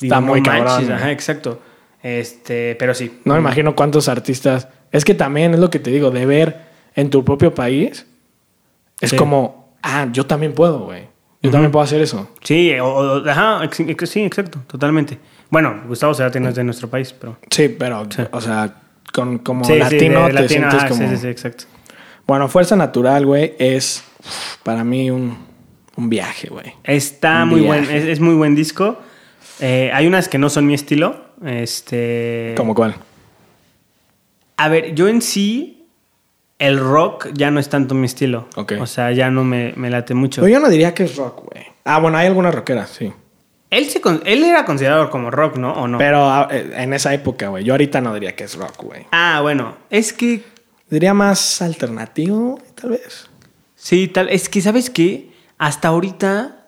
[0.00, 0.92] Está muy cabrón, güey.
[0.96, 1.60] Ajá, exacto.
[2.02, 3.20] Este, pero sí.
[3.24, 4.68] No me imagino cuántos artistas.
[4.92, 6.60] Es que también es lo que te digo, de ver
[6.94, 8.06] en tu propio país.
[9.00, 9.16] Es Sí.
[9.16, 11.08] como, ah, yo también puedo, güey.
[11.42, 12.30] Yo también puedo hacer eso.
[12.42, 12.86] Sí, o-
[13.22, 13.60] o- ajá,
[14.06, 15.18] sí, exacto, totalmente.
[15.50, 17.36] Bueno, Gustavo Cerati no es de nuestro país, pero...
[17.50, 18.22] Sí, pero, Sí.
[18.30, 18.74] o sea,
[19.12, 21.02] con, como Sí, sí, latino de te latino, sientes ajá, como.
[21.02, 21.64] Sí, sí, sí, exacto.
[22.26, 24.02] Bueno, Fuerza Natural, güey, es
[24.62, 25.36] para mí un,
[25.96, 26.74] un viaje, güey.
[26.82, 27.80] Está Un muy viaje.
[27.84, 28.98] buen, es, es muy buen disco.
[29.60, 31.22] Eh, hay unas que no son mi estilo.
[31.44, 32.54] Este.
[32.56, 32.96] ¿Como cuál?
[34.56, 35.86] A ver, yo en sí,
[36.58, 38.48] el rock ya no es tanto mi estilo.
[38.56, 38.72] Ok.
[38.80, 40.40] O sea, ya no me, me late mucho.
[40.40, 41.64] Pero yo no diría que es rock, güey.
[41.84, 43.12] Ah, bueno, hay algunas rockeras, sí.
[43.74, 45.72] Él, se con- él era considerado como rock, ¿no?
[45.72, 45.98] ¿O no?
[45.98, 47.64] Pero ah, eh, en esa época, güey.
[47.64, 49.06] Yo ahorita no diría que es rock, güey.
[49.10, 49.76] Ah, bueno.
[49.90, 50.44] Es que.
[50.88, 53.28] Diría más alternativo, tal vez.
[53.74, 54.28] Sí, tal.
[54.28, 55.30] Es que, ¿sabes qué?
[55.58, 56.66] Hasta ahorita.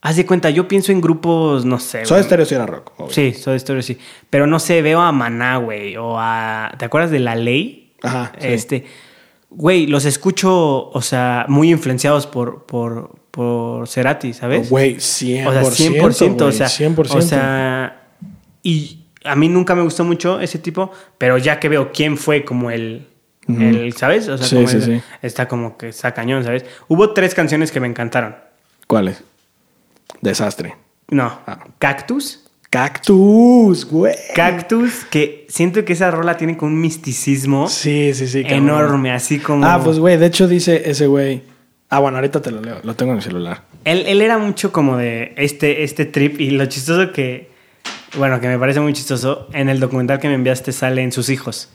[0.00, 2.04] Haz de cuenta, yo pienso en grupos, no sé.
[2.04, 2.22] Soy.
[2.22, 3.12] Stereo sí era rock, obvio.
[3.12, 3.98] Sí, Soda Stereo sí.
[4.28, 5.96] Pero no sé, veo a Maná, güey.
[5.96, 6.72] O a.
[6.78, 7.94] ¿Te acuerdas de La Ley?
[8.02, 8.48] Ajá, sí.
[8.48, 8.86] Este.
[9.50, 14.70] Güey, los escucho, o sea, muy influenciados por, por, por Cerati, ¿sabes?
[14.70, 15.46] Güey, 100%.
[15.48, 16.40] o sea, 100%.
[16.42, 17.14] o sea, 100%.
[17.16, 18.00] O sea.
[18.62, 22.44] Y a mí nunca me gustó mucho ese tipo, pero ya que veo quién fue
[22.44, 23.08] como el.
[23.48, 24.28] el ¿Sabes?
[24.28, 25.00] O sea, Sí, como sí, el- sí.
[25.20, 26.64] está como que está cañón, ¿sabes?
[26.86, 28.36] Hubo tres canciones que me encantaron.
[28.86, 29.24] ¿Cuáles?
[30.20, 30.76] Desastre.
[31.10, 31.40] No.
[31.46, 31.64] Ah.
[31.78, 32.40] Cactus.
[32.70, 34.14] Cactus, güey.
[34.34, 38.42] Cactus, que siento que esa rola tiene como un misticismo Sí, sí, sí.
[38.42, 38.58] cabrón.
[38.64, 39.64] enorme, así como...
[39.64, 41.42] Ah, pues, güey, de hecho dice ese güey.
[41.90, 42.78] Ah, bueno, ahorita te lo leo.
[42.82, 43.62] Lo tengo en el celular.
[43.84, 47.50] Él, él era mucho como de este, este trip y lo chistoso que,
[48.16, 51.68] bueno, que me parece muy chistoso, en el documental que me enviaste salen sus hijos,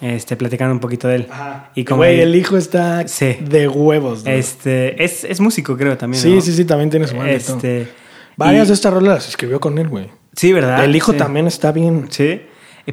[0.00, 1.26] este, platicando un poquito de él.
[1.74, 3.36] Y como güey, el hijo está Sí.
[3.40, 4.24] de huevos.
[4.24, 4.30] ¿no?
[4.30, 6.22] este, es, es músico creo también.
[6.22, 6.40] sí, ¿no?
[6.40, 7.32] sí, sí, también tiene su banda.
[7.32, 7.88] Este,
[8.36, 10.08] Varias y- de estas rolas las escribió con él, güey.
[10.34, 10.84] Sí, ¿verdad?
[10.84, 11.18] el hijo Sí.
[11.18, 12.06] también está bien.
[12.10, 12.42] Sí,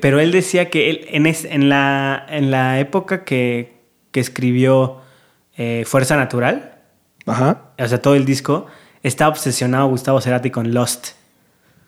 [0.02, 3.78] pero él decía que él, en, es- en, la, en la época que,
[4.12, 5.02] que escribió
[5.58, 6.76] eh, Fuerza Natural,
[7.26, 7.62] Ajá.
[7.78, 8.68] o sea, todo el disco,
[9.04, 11.10] está obsesionado Gustavo Cerati con Lost.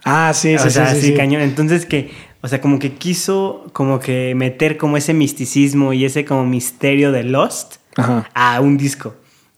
[0.04, 1.14] Ah, sí, sí, o sea, sí, sí, así sí.
[1.16, 1.42] cañón.
[1.42, 6.24] Entonces que, o sea, como que quiso como que meter como ese misticismo y ese
[6.26, 8.30] como misterio de Lost Ajá.
[8.34, 9.16] a un disco.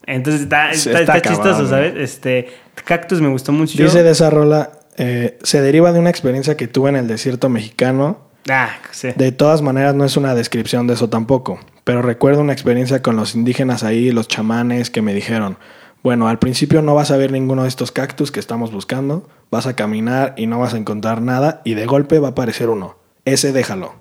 [0.08, 1.69] Entonces está, Sí, está, está está cabrón, chistoso.
[1.69, 1.93] ¿sabes?
[1.95, 2.47] Este,
[2.86, 3.82] Cactus me gustó mucho.
[3.82, 7.47] Dice de esa rola, eh, se deriva de una experiencia que tuve en el desierto
[7.50, 8.19] mexicano.
[8.50, 9.10] Ah, sí.
[9.15, 11.60] De todas maneras, no es una descripción de eso tampoco.
[11.84, 15.58] Pero recuerdo una experiencia con los indígenas ahí, los chamanes, que me dijeron,
[16.04, 19.67] bueno, al principio no vas a ver ninguno de estos cactus que estamos buscando, vas
[19.67, 22.98] a caminar y no vas a encontrar nada y de golpe va a aparecer uno.
[23.26, 23.94] Ese déjalo.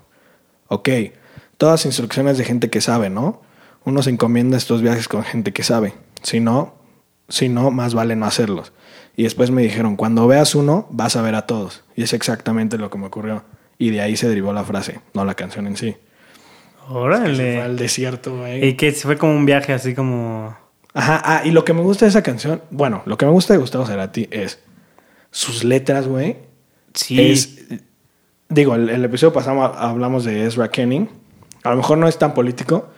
[0.67, 0.89] Ok,
[1.57, 3.41] todas instrucciones de gente que sabe, ¿no?
[3.83, 5.93] Uno se encomienda estos viajes con gente que sabe.
[6.23, 6.75] Si no,
[7.29, 8.73] si no, más vale no hacerlos.
[9.15, 11.83] Y después me dijeron, cuando veas uno, vas a ver a todos.
[11.95, 13.43] Y es exactamente lo que me ocurrió.
[13.77, 15.97] Y de ahí se derivó la frase, no la canción en sí.
[16.87, 17.35] Se Órale.
[17.35, 18.65] fue al desierto, güey.
[18.65, 20.55] Y que fue como un viaje así como...
[20.93, 23.53] Ajá, ah, y lo que me gusta de esa canción, bueno, lo que me gusta
[23.53, 24.59] de Gustavo Cerati es
[25.29, 26.37] sus letras, güey.
[26.93, 27.31] Sí.
[27.31, 27.65] Es,
[28.49, 31.09] digo, el, el episodio pasado hablamos de Ezra Kenning.
[31.63, 32.89] A lo mejor no es tan político,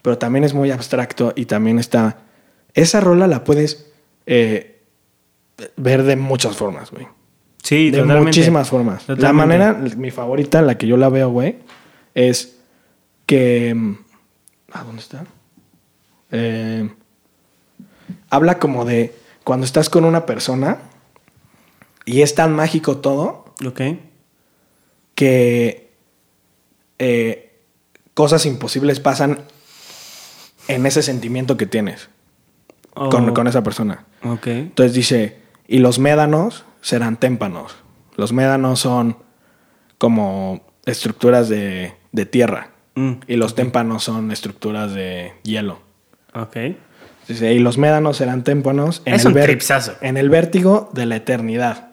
[0.00, 2.20] pero también es muy abstracto y también está...
[2.72, 3.92] Esa rola la puedes
[4.24, 4.80] eh,
[5.76, 7.06] ver de muchas formas, güey.
[7.62, 8.24] sí, de totalmente.
[8.24, 9.04] muchísimas formas.
[9.08, 11.58] La manera, mi favorita, la que yo la veo, güey,
[12.14, 12.61] es
[13.32, 13.74] que...
[13.74, 13.96] mm,
[14.72, 15.24] ¿Ah, dónde está?
[16.30, 16.90] Eh,
[18.30, 19.14] habla como de
[19.44, 20.78] cuando estás con una persona
[22.04, 23.80] y es tan mágico todo Ok.
[25.14, 25.92] que
[26.98, 27.58] eh,
[28.14, 29.40] cosas imposibles pasan
[30.68, 32.08] en ese sentimiento que tienes
[32.94, 34.04] con, Oh, con esa persona.
[34.24, 34.46] Ok.
[34.48, 37.76] Entonces dice, y los médanos serán témpanos.
[38.16, 39.16] Los médanos son
[39.98, 45.80] como estructuras de, de tierra Mm, y los témpanos son estructuras de hielo.
[46.34, 46.56] ok.
[47.28, 49.94] Dice, y los médanos serán témpanos en, Es el un tripsazo.
[50.00, 51.90] en el vértigo de la eternidad.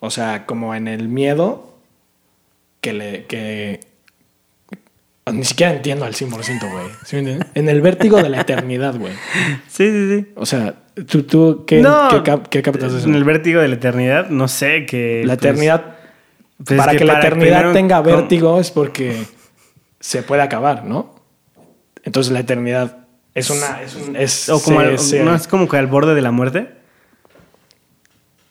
[0.00, 1.74] O sea, como en el miedo
[2.80, 3.24] que le...
[3.26, 3.80] Que...
[5.32, 6.86] Ni siquiera entiendo al 100%, güey.
[7.04, 7.48] ¿Sí me entiendes?
[7.54, 9.12] En el vértigo de la eternidad, güey.
[9.68, 10.32] Sí, sí, sí.
[10.34, 10.74] O sea,
[11.06, 13.08] ¿tú, tú qué, No, qué, cap- qué captas de eso?
[13.08, 15.22] En el vértigo de la eternidad, no sé, que...
[15.24, 15.96] La eternidad,
[16.64, 19.22] pues, para es que, la para eternidad primero- tenga vértigo es porque
[20.00, 21.14] se puede acabar, ¿no?
[22.04, 23.82] Entonces la eternidad Es una.
[23.82, 26.22] Es un, es, O como se- al- se- ¿No es como que al borde de
[26.22, 26.74] la muerte?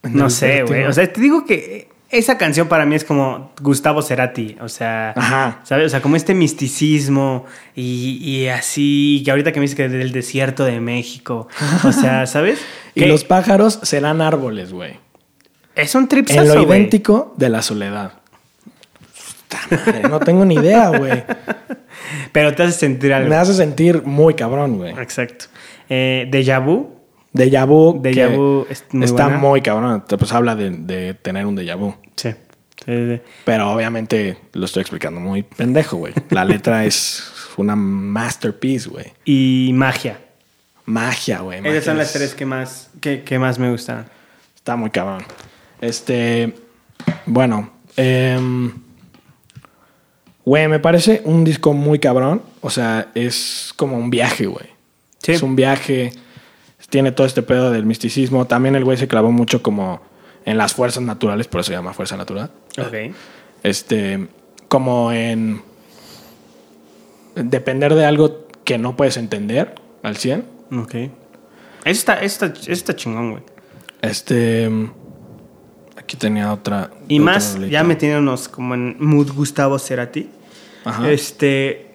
[0.04, 0.84] en No sé, güey.
[0.86, 4.56] O sea, te digo que esa canción para mí es como Gustavo Cerati.
[4.62, 5.60] O sea, Ajá.
[5.64, 5.88] ¿sabes?
[5.88, 9.22] O sea, como este misticismo y, y así.
[9.26, 11.48] Que ahorita que me dices que del desierto de México.
[11.84, 12.60] O sea, ¿sabes?
[12.96, 15.00] Y Que los pájaros serán árboles, güey.
[15.76, 16.80] es un En tripsazo, lo güey.
[16.80, 18.14] idéntico de la soledad.
[19.50, 21.24] Puta madre, no tengo ni idea, güey.
[22.32, 23.30] Pero te hace sentir algo.
[23.30, 24.92] Me hace sentir muy cabrón, güey.
[25.00, 25.46] Exacto.
[25.90, 26.96] Eh, Deja Vu.
[27.34, 28.66] Déjà vu.
[28.70, 29.38] Es muy está buena.
[29.38, 30.04] muy cabrón.
[30.08, 31.94] Pues habla de, de tener un déjà vu.
[32.16, 32.34] Sí.
[33.46, 36.14] Pero obviamente lo estoy explicando muy pendejo, güey.
[36.30, 37.24] La letra es
[37.58, 39.14] una masterpiece, güey.
[39.26, 40.20] y magia.
[40.86, 41.60] Magia, güey.
[41.68, 44.06] Esas son las es- tres que más, que, que más me gustan.
[44.56, 45.24] Está muy cabrón.
[45.82, 46.56] Este.
[47.26, 47.72] Bueno.
[47.98, 48.72] em,
[50.48, 52.42] Güey, me parece un disco muy cabrón.
[52.62, 54.68] O sea, es como un viaje, güey.
[55.22, 55.34] Sí.
[55.34, 56.14] Es un viaje.
[56.90, 58.48] Tiene todo este pedo del misticismo.
[58.48, 60.00] También el güey se clavó mucho como
[60.46, 62.50] en las fuerzas naturales, por eso se llama fuerza natural.
[62.78, 63.14] Ok.
[63.62, 64.30] Este.
[64.70, 65.64] Como en.
[67.36, 70.46] Depender de algo que no puedes entender al 100.
[70.80, 70.96] Ok.
[71.84, 73.44] Está, eso está chingón, güey.
[74.02, 74.72] Este.
[75.98, 76.92] Aquí tenía otra.
[77.10, 77.74] Y otra más, rolita.
[77.74, 80.37] ya metiéndonos como en mood Gustavo Cerati.
[80.88, 81.10] Ajá.
[81.12, 81.92] Este.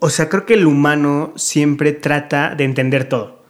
[0.00, 3.42] O sea, creo que el humano siempre trata de entender todo.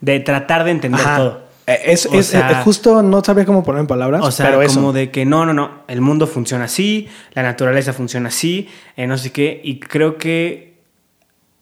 [0.00, 1.16] De tratar de entender Ajá.
[1.16, 1.42] todo.
[1.66, 4.58] Eh, Es, es- sea- eh, justo no sabía cómo poner en palabras, O sea, pero
[4.66, 4.92] como eso.
[4.92, 9.16] de que no, no, no, el mundo funciona así, la naturaleza funciona así, eh, no
[9.16, 10.72] sé qué, y creo que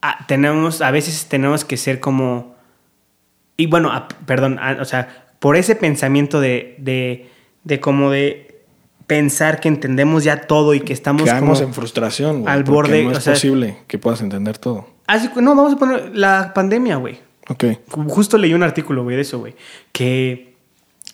[0.01, 2.55] ah, tenemos, a veces tenemos que ser como,
[3.59, 3.93] y bueno,
[4.25, 7.29] perdón, o sea, por ese pensamiento de, de,
[7.65, 8.50] de como de
[9.11, 11.69] pensar que entendemos ya todo y que estamos Quedamos como...
[11.69, 12.55] en frustración, güey.
[12.55, 14.87] al borde, No o es sea- posible que puedas entender todo.
[15.09, 17.19] Así no, vamos a poner la pandemia, güey.
[17.49, 17.65] Ok.
[18.07, 19.57] Justo leí un artículo, güey, de eso, güey.
[19.91, 20.55] Que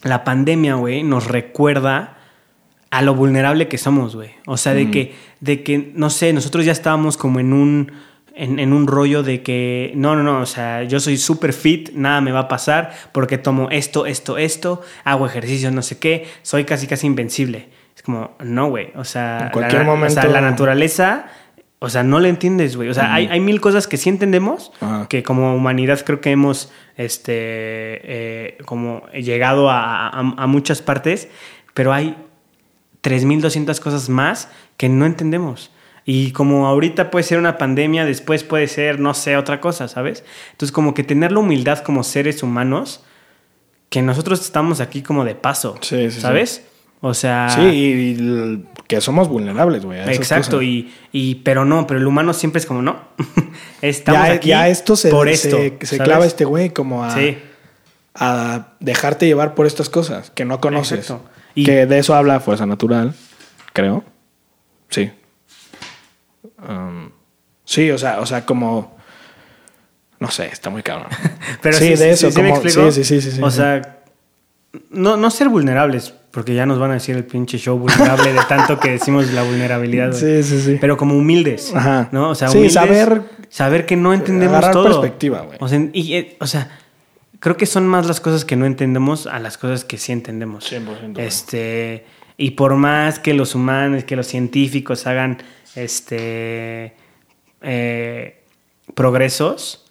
[0.03, 2.19] la pandemia, güey, nos recuerda
[2.91, 4.33] a lo vulnerable que somos, güey.
[4.47, 7.93] O sea, de que, de que, no sé, nosotros ya estábamos como en un,
[8.35, 11.93] en, en un rollo de que, no, no, no, o sea, yo soy súper fit,
[11.95, 16.27] nada me va a pasar porque tomo esto, esto, esto, hago ejercicio, no sé qué,
[16.43, 17.69] soy casi, casi invencible.
[17.97, 21.27] Es como, no, güey, o sea, En cualquier la, o momento- sea, la naturaleza...
[21.79, 22.89] O sea, no le entiendes, güey.
[22.89, 24.73] O sea, hay, hay mil cosas que sí entendemos,
[25.11, 31.29] que como humanidad creo que hemos este, eh, como llegado a, a- a muchas partes,
[31.75, 32.17] pero hay
[33.03, 35.71] 3.200 cosas más que no entendemos.
[36.07, 40.25] Y como ahorita puede ser una pandemia, después puede ser, no sé, otra cosa, ¿sabes?
[40.53, 43.05] Entonces como que tener la humildad como seres humanos,
[43.91, 46.21] que nosotros estamos aquí como de paso, Sí, sí, sí.
[47.01, 47.49] O sea...
[47.51, 49.99] Sí, y, que somos vulnerables, güey.
[50.13, 53.01] Exacto, y, y pero no, pero el humano siempre es como no.
[53.83, 55.87] Estamos ya, aquí ya esto se, por se- esto.
[55.87, 57.37] se clava este güey como a, Sí.
[58.15, 61.01] a dejarte llevar por estas cosas que no conoces.
[61.01, 61.29] Exacto.
[61.55, 63.15] Y- Que de eso habla Fuerza Natural,
[63.73, 64.05] creo.
[64.89, 65.11] Sí.
[66.69, 67.11] Um,
[67.65, 68.97] sí, o sea, o sea, como.
[70.19, 71.09] No sé, está muy cabrón.
[71.61, 72.63] Pero sí, sí, de sí, eso, sí, ¿sí me como.
[72.63, 73.96] sí, sí, sí, sí, O sea,
[74.91, 78.41] no, no ser vulnerables, porque ya nos van a decir el pinche show vulnerable de
[78.49, 80.13] tanto que decimos la vulnerabilidad.
[80.13, 80.79] Sí, sí, sí.
[80.81, 81.73] Pero como humildes.
[81.75, 82.09] Ajá.
[82.13, 82.31] ¿No?
[82.31, 82.75] O sea, Sí, humildes.
[82.75, 84.85] saber- Saber que no entendemos agarrar todo.
[85.01, 85.57] perspectiva, güey.
[85.61, 86.79] O sea, y, eh, o sea,
[87.39, 90.65] creo que son más las cosas que no entendemos a las cosas que sí entendemos.
[90.71, 91.27] 100%, güey.
[91.27, 92.05] Este.
[92.37, 95.39] Y por más que los humanos, que los científicos hagan
[95.75, 96.95] este.
[97.63, 98.43] eh,
[98.95, 99.85] progresos.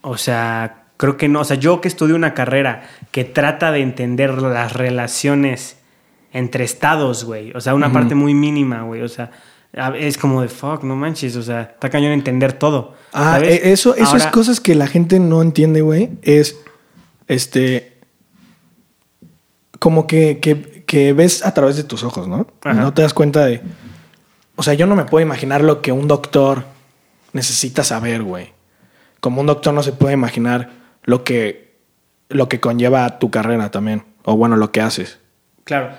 [0.00, 1.40] O sea, creo que no.
[1.40, 5.76] O sea, yo que estudio una carrera que trata de entender las relaciones
[6.32, 7.52] entre estados, güey.
[7.54, 9.02] O sea, una parte muy mínima, güey.
[9.02, 9.30] O sea,
[9.98, 11.36] es como de fuck, no manches.
[11.36, 12.94] O sea, está cañón entender todo.
[13.12, 13.48] Ah, ¿sabes?
[13.48, 16.10] eh, eso, eso es cosas que la gente no entiende, güey.
[16.22, 16.58] Es
[17.26, 17.98] este.
[19.78, 22.46] Como que, que, que ves a través de tus ojos, ¿no?
[22.64, 22.80] Ajá.
[22.80, 23.62] No te das cuenta de.
[24.56, 26.64] O sea, yo no me puedo imaginar lo que un doctor
[27.32, 28.52] necesita saber, güey.
[29.20, 30.70] Como un doctor no se puede imaginar
[31.04, 31.67] lo que,
[32.28, 34.04] lo que conlleva tu carrera también.
[34.24, 35.18] O bueno, lo que haces.
[35.64, 35.90] Claro.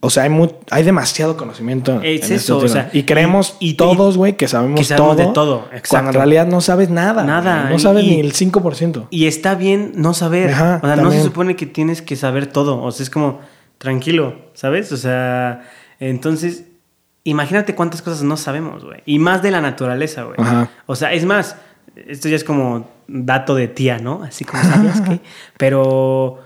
[0.00, 2.02] O sea, hay, hay demasiado conocimiento.
[2.02, 4.84] Es en este eso, o sea, y creemos y- y- todos, güey, que sabemos, que
[4.84, 5.26] sabemos todo.
[5.28, 6.08] de todo, Cuando exacto.
[6.08, 7.24] en realidad no sabes nada.
[7.24, 7.70] Nada.
[7.70, 9.06] No sabes y- ni el 5%.
[9.10, 10.50] Y está bien no saber.
[10.52, 12.82] Ajá, o sea, no se supone que tienes que saber todo.
[12.82, 13.40] O sea, es como
[13.78, 14.92] tranquilo, ¿sabes?
[14.92, 15.62] O sea,
[16.00, 16.64] entonces,
[17.24, 19.00] imagínate cuántas cosas no sabemos, güey.
[19.06, 20.36] Y más de la naturaleza, güey.
[20.84, 21.56] O sea, es más,
[22.08, 24.22] esto ya es como dato de tía, ¿no?
[24.22, 25.20] Así como sabías que.
[25.58, 26.38] Pero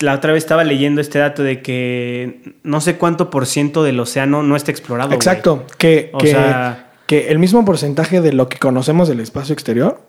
[0.00, 3.98] la otra vez estaba leyendo este dato de que no sé cuánto por ciento del
[4.00, 5.14] océano no está explorado.
[5.14, 5.64] Exacto.
[5.78, 10.00] Que, O que, sea- que el mismo porcentaje de lo que conocemos del espacio exterior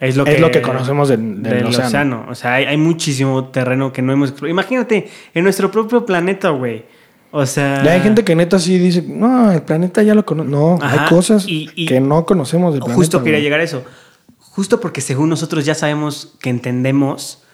[0.00, 2.26] Es lo, Es que, lo que conocemos del- del océano.
[2.28, 4.52] O sea, hay, hay muchísimo terreno que no hemos explorado.
[4.52, 6.84] Imagínate, en nuestro propio planeta, güey.
[7.32, 7.82] O sea.
[7.84, 10.50] Ya hay gente que neta sí dice, no, el planeta ya lo conoce.
[10.50, 12.96] No, Ajá, hay cosas y- y- que no conocemos del planeta.
[12.96, 13.84] Justo quería llegar a eso.
[14.50, 17.44] Justo porque según nosotros ya sabemos que entendemos,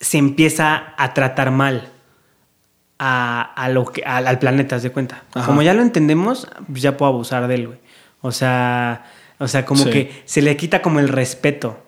[0.00, 1.90] se empieza a tratar mal
[2.98, 5.24] a, a lo que, al, al planeta, ¿haz de cuenta?
[5.34, 5.46] Ajá.
[5.46, 7.78] Como ya lo entendemos, ya puedo abusar de él, güey.
[8.20, 9.04] O sea,
[9.38, 9.90] o sea, como Sí.
[9.90, 11.82] que se le quita como el respeto.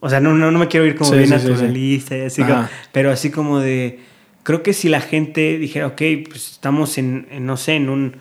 [0.00, 2.42] O sea, no, no, no me quiero ir como Sí, bien sí, naturalista, y así
[2.42, 4.00] como- pero así como de...
[4.42, 8.16] Creo que si la gente dijera, ok, pues estamos en, en, no sé, en un,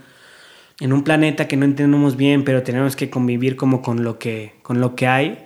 [0.79, 4.55] en un planeta que no entendemos bien, pero tenemos que convivir como con lo que,
[4.63, 5.42] con lo que hay,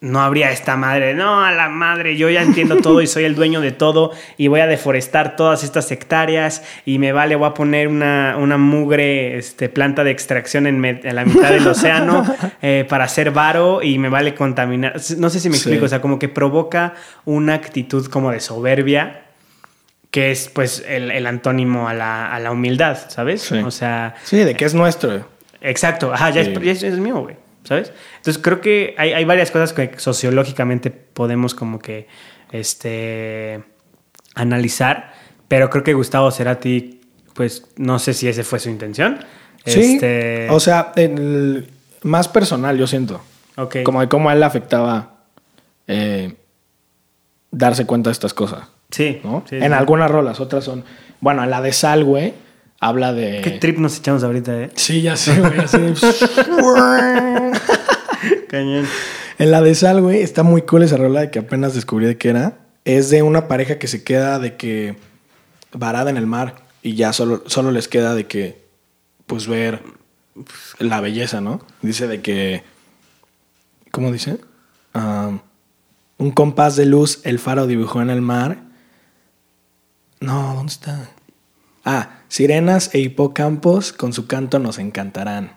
[0.00, 3.34] no habría esta madre, no, a la madre, yo ya entiendo todo y soy el
[3.34, 7.54] dueño de todo y voy a deforestar todas estas hectáreas y me vale, voy a
[7.54, 12.24] poner una, una mugre este, planta de extracción en, la mitad del océano
[12.62, 14.94] eh, para hacer varo y me vale contaminar.
[15.16, 15.62] No sé si me Sí.
[15.62, 16.94] explico, o sea, como que provoca
[17.24, 19.22] una actitud como de soberbia
[20.12, 23.42] que es pues el, el antónimo a la, a la humildad, ¿sabes?
[23.42, 23.58] Sí.
[23.58, 25.28] O sea, Sí, de que es nuestro.
[25.60, 26.52] Exacto, ajá, ya, Sí.
[26.56, 27.92] es, ya es, es mío, güey, ¿sabes?
[28.16, 32.06] Entonces creo que hay, hay varias cosas que sociológicamente podemos como que
[32.52, 33.62] este
[34.34, 35.12] analizar,
[35.48, 37.00] pero creo que Gustavo Cerati,
[37.34, 39.18] pues no sé si ese fue su intención.
[39.64, 39.94] Sí.
[39.94, 41.68] Este, O sea, el
[42.02, 43.20] más personal, yo siento.
[43.56, 43.78] ok.
[43.84, 45.16] Como de cómo a él le afectaba
[45.86, 46.36] eh,
[47.50, 48.68] darse cuenta de estas cosas.
[48.90, 49.44] sí, ¿no?
[49.48, 49.72] sí, en sí.
[49.72, 50.84] algunas rolas, otras son.
[51.20, 52.32] Bueno, en la de Sal, güey,
[52.80, 53.40] habla de.
[53.42, 54.70] ¿Qué trip nos echamos ahorita, eh?
[54.74, 55.58] Sí, ya sé, güey.
[55.58, 55.78] así.
[58.48, 58.86] Cañón.
[59.38, 62.16] en la de Sal, güey, está muy cool esa rola de que apenas descubrí de
[62.16, 62.58] qué era.
[62.84, 64.96] Es de una pareja que se queda de que
[65.72, 68.64] varada en el mar y ya solo, solo les queda de que,
[69.26, 69.82] pues, ver
[70.78, 71.60] la belleza, ¿no?
[71.82, 72.64] Dice de que.
[73.90, 74.38] ¿Cómo dice?
[74.94, 75.40] Um,
[76.18, 78.58] un compás de luz el faro dibujó en el mar.
[80.20, 81.10] No, ¿dónde está?
[81.84, 85.52] Ah, sirenas e hipocampos con su canto nos encantarán.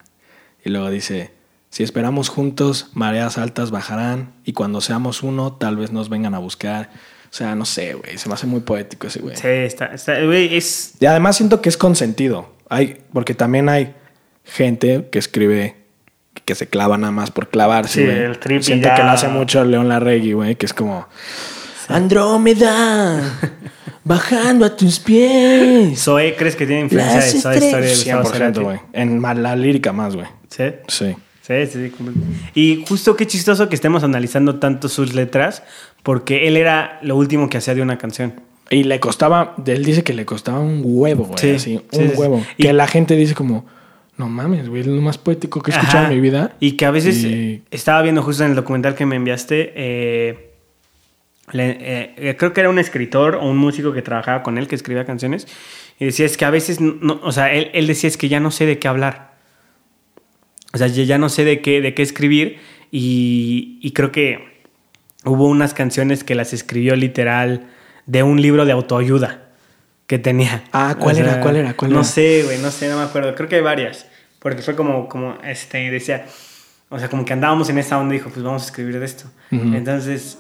[0.64, 1.32] Y luego dice,
[1.70, 6.40] si esperamos juntos, mareas altas bajarán y cuando seamos uno, tal vez nos vengan a
[6.40, 6.90] buscar.
[7.30, 9.38] O sea, no sé, güey, se me hace muy poético ese güey.
[9.38, 10.94] Sí, está, está, güey, es...
[11.00, 12.54] Y además siento que es consentido.
[12.68, 13.96] Hay, porque también hay
[14.44, 15.78] gente que escribe
[16.46, 18.96] que se clava nada más por clavarse, Sí, el trip Siento ya.
[18.96, 21.08] que lo hace mucho León Larregui, güey, que es como
[21.88, 23.22] Andrómeda,
[24.04, 26.00] bajando a tus pies.
[26.04, 28.60] Zoe, ¿crees que tiene influencia Las de Soda Story de Gustavo 100%, Cerati?
[28.62, 28.80] güey.
[28.94, 30.28] En la lírica más, güey.
[30.50, 30.64] ¿Sí?
[30.88, 31.16] Sí.
[31.42, 31.90] Sí, sí, sí.
[31.90, 32.20] completo.
[32.54, 35.64] Y justo qué chistoso que estemos analizando tanto sus letras,
[36.04, 38.34] porque él era lo último que hacía de una canción.
[38.70, 41.38] Y le costaba, él dice que le costaba un huevo, güey.
[41.40, 42.16] Sí, así, sí, un sí.
[42.16, 42.42] huevo.
[42.58, 43.66] Y- Que la gente dice como,
[44.18, 46.08] no mames, güey, es lo más poético que he escuchado Ajá.
[46.10, 46.54] en mi vida.
[46.62, 50.51] Y que a veces Y- estaba viendo justo en el documental que me enviaste, eh,
[51.52, 54.68] le- eh, eh, creo que era un escritor o un músico que trabajaba con él,
[54.68, 55.48] que escribía canciones,
[56.00, 58.40] y decía es que a veces, no, o sea, él, él decía es que ya
[58.40, 59.32] no sé de qué hablar.
[60.74, 62.58] O sea, ya ya no sé de qué, de qué escribir
[62.92, 64.64] y, y creo que
[65.26, 67.68] hubo unas canciones que las escribió literal
[68.06, 69.50] de un libro de autoayuda
[70.08, 70.64] que tenía.
[70.72, 71.40] Ah, ¿cuál era?
[71.42, 71.74] ¿Cuál era?
[71.76, 72.04] ¿Cuál no era?
[72.06, 73.36] sé, güey, no sé, no me acuerdo.
[73.36, 74.08] Creo que hay varias.
[74.40, 76.26] Porque fue como, como, este, decía,
[76.90, 79.06] o sea, como que andábamos en esa onda y dijo, pues vamos a escribir de
[79.06, 79.26] esto.
[79.52, 79.76] Ujú.
[79.76, 80.40] Entonces,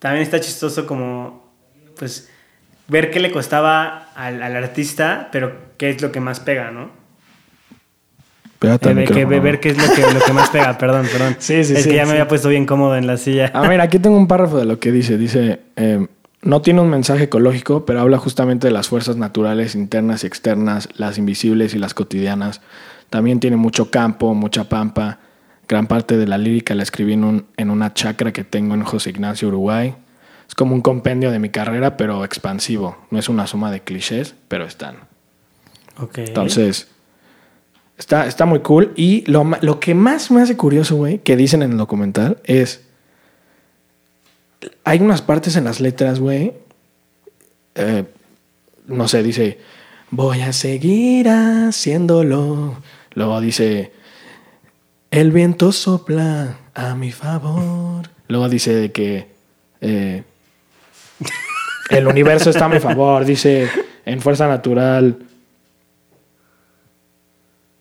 [0.00, 1.48] también está chistoso como,
[1.96, 2.28] pues,
[2.88, 6.90] ver qué le costaba al, al artista, pero qué es lo que más pega, ¿no?
[8.58, 11.36] Pégate Eh, que, ver qué es lo que, lo que más pega, perdón, perdón.
[11.38, 13.50] Sí, sí, es sí, que ya me había puesto bien cómodo en la silla.
[13.54, 15.16] A ver, aquí tengo un párrafo de lo que dice.
[15.16, 16.06] Dice, eh,
[16.42, 20.88] no tiene un mensaje ecológico, pero habla justamente de las fuerzas naturales internas y externas,
[20.96, 22.60] las invisibles y las cotidianas.
[23.08, 25.18] También tiene mucho campo, mucha pampa.
[25.70, 28.82] Gran parte de la lírica la escribí en, un- en una chacra que tengo en
[28.82, 29.94] José Ignacio, Uruguay.
[30.48, 32.98] Es como un compendio de mi carrera, pero expansivo.
[33.12, 34.96] No es una suma de clichés, pero están.
[35.96, 36.18] Ok.
[36.18, 36.88] Entonces,
[37.96, 38.92] está, está muy cool.
[38.96, 42.82] Y lo, lo que más me hace curioso, güey, que dicen en el documental es.
[44.82, 46.52] Hay unas partes en las letras, güey.
[47.76, 48.04] eh,
[48.88, 49.58] no sé, dice.
[50.10, 52.74] Voy a seguir haciéndolo.
[53.14, 53.92] Luego dice.
[55.10, 58.08] El viento sopla a mi favor.
[58.28, 59.28] Luego dice de que.
[59.80, 60.22] eh,
[61.90, 63.24] el universo está a mi favor.
[63.24, 63.68] Dice.
[64.06, 65.18] En fuerza natural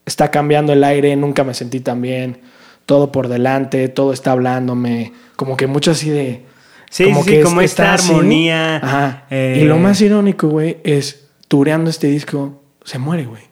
[0.05, 2.41] está cambiando el aire, nunca me sentí tan bien,
[2.85, 6.43] todo por delante, todo está hablándome, como que mucho así de...
[6.89, 9.25] Sí, sí, sí, es- como esta armonía, Ajá.
[9.29, 13.43] eh, Y lo más irónico, güey, es tureando este disco, se muere, güey.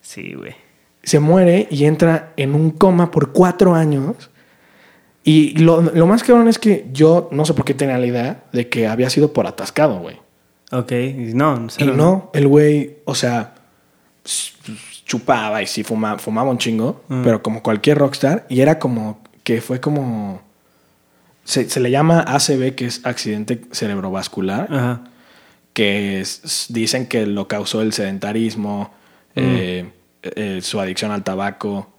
[0.00, 0.54] Sí, güey.
[1.06, 4.28] Se muere y entra en un coma por cuatro años
[5.24, 8.44] Y lo, lo más cabrón es que yo no sé por qué tenía la idea
[8.52, 10.16] de que había sido por atascado, güey.
[10.72, 13.54] Ok, y no, Y no, el güey, o sea,
[15.04, 17.22] chupaba y sí fumaba, fumaba un chingo, Mm.
[17.22, 20.42] pero como cualquier rockstar, y era como que fue como.
[21.44, 25.04] Se, se le llama ACV, que es accidente cerebrovascular, Ajá.
[25.72, 28.90] que es- dicen que lo causó el sedentarismo,
[29.36, 29.40] Mm.
[29.40, 29.90] eh,
[30.36, 31.90] eh, su adicción al tabaco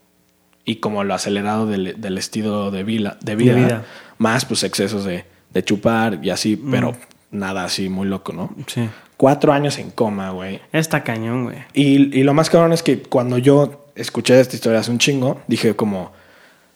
[0.65, 3.84] y como lo acelerado del, del estilo de vida, de vida, vida.
[4.17, 6.71] más pues excesos de, de chupar y así, Mm.
[6.71, 6.95] pero
[7.32, 8.53] nada así muy loco, ¿no?
[8.67, 8.89] Sí.
[9.15, 10.59] Cuatro años en coma, güey.
[10.71, 11.57] Está cañón, güey.
[11.73, 15.41] Y, y lo más cabrón es que cuando yo escuché esta historia hace un chingo,
[15.47, 16.11] dije como,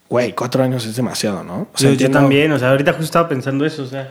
[0.09, 1.53] güey, cuatro años es demasiado, ¿no?
[1.73, 4.09] O yo, yo entiendo- también, o sea, ahorita justo estaba pensando eso, o sea.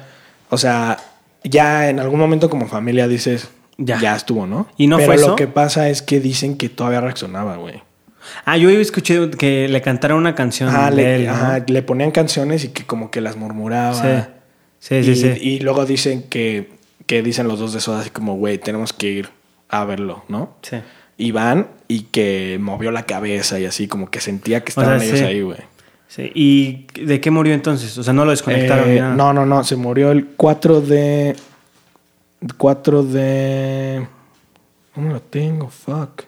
[0.49, 0.99] O sea,
[1.43, 3.49] ya en algún momento como familia dices,
[3.83, 3.99] Ya.
[3.99, 4.69] ya, estuvo, ¿no?
[4.77, 5.37] ¿Y no Pero fue lo eso?
[5.37, 7.83] que pasa es que dicen que todavía reaccionaba, güey.
[8.45, 11.33] Ah, yo escuché que le cantaron una canción de le, él, ¿no?
[11.33, 13.95] ajá, le ponían canciones y que como que las murmuraba.
[13.95, 14.31] Sí.
[14.81, 15.29] Sí, sí, y, sí.
[15.41, 16.71] y luego dicen que,
[17.07, 19.29] que dicen los dos de Soda así como, güey, tenemos que ir
[19.71, 20.57] a verlo, ¿no?
[20.63, 20.77] Sí.
[21.17, 24.83] Y van y que movió la cabeza y así como que sentía que O sea,
[24.85, 25.25] estaban ellos sí.
[25.25, 25.59] ahí, güey.
[26.09, 26.31] Sí.
[26.35, 27.97] ¿Y de qué murió entonces?
[27.97, 29.15] O sea, no lo desconectaron Eh, ni nada.
[29.15, 31.37] no, no, no, se murió el 4 de...
[32.57, 34.07] 4 de...
[34.95, 35.69] ¿Cómo lo tengo?
[35.69, 36.23] Fuck.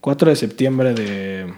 [0.00, 1.52] 4 de septiembre de...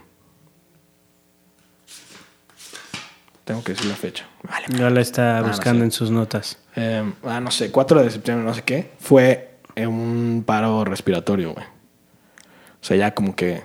[3.45, 4.27] Tengo que decir la fecha.
[4.43, 4.67] Vale.
[4.79, 5.85] Ya la está Ah, no buscando sé.
[5.87, 6.59] en sus notas.
[6.77, 8.93] Eh, ah, no sé, 4 de septiembre, no sé qué.
[9.01, 11.65] Fue un paro respiratorio, güey.
[11.67, 13.65] O sea, ya como que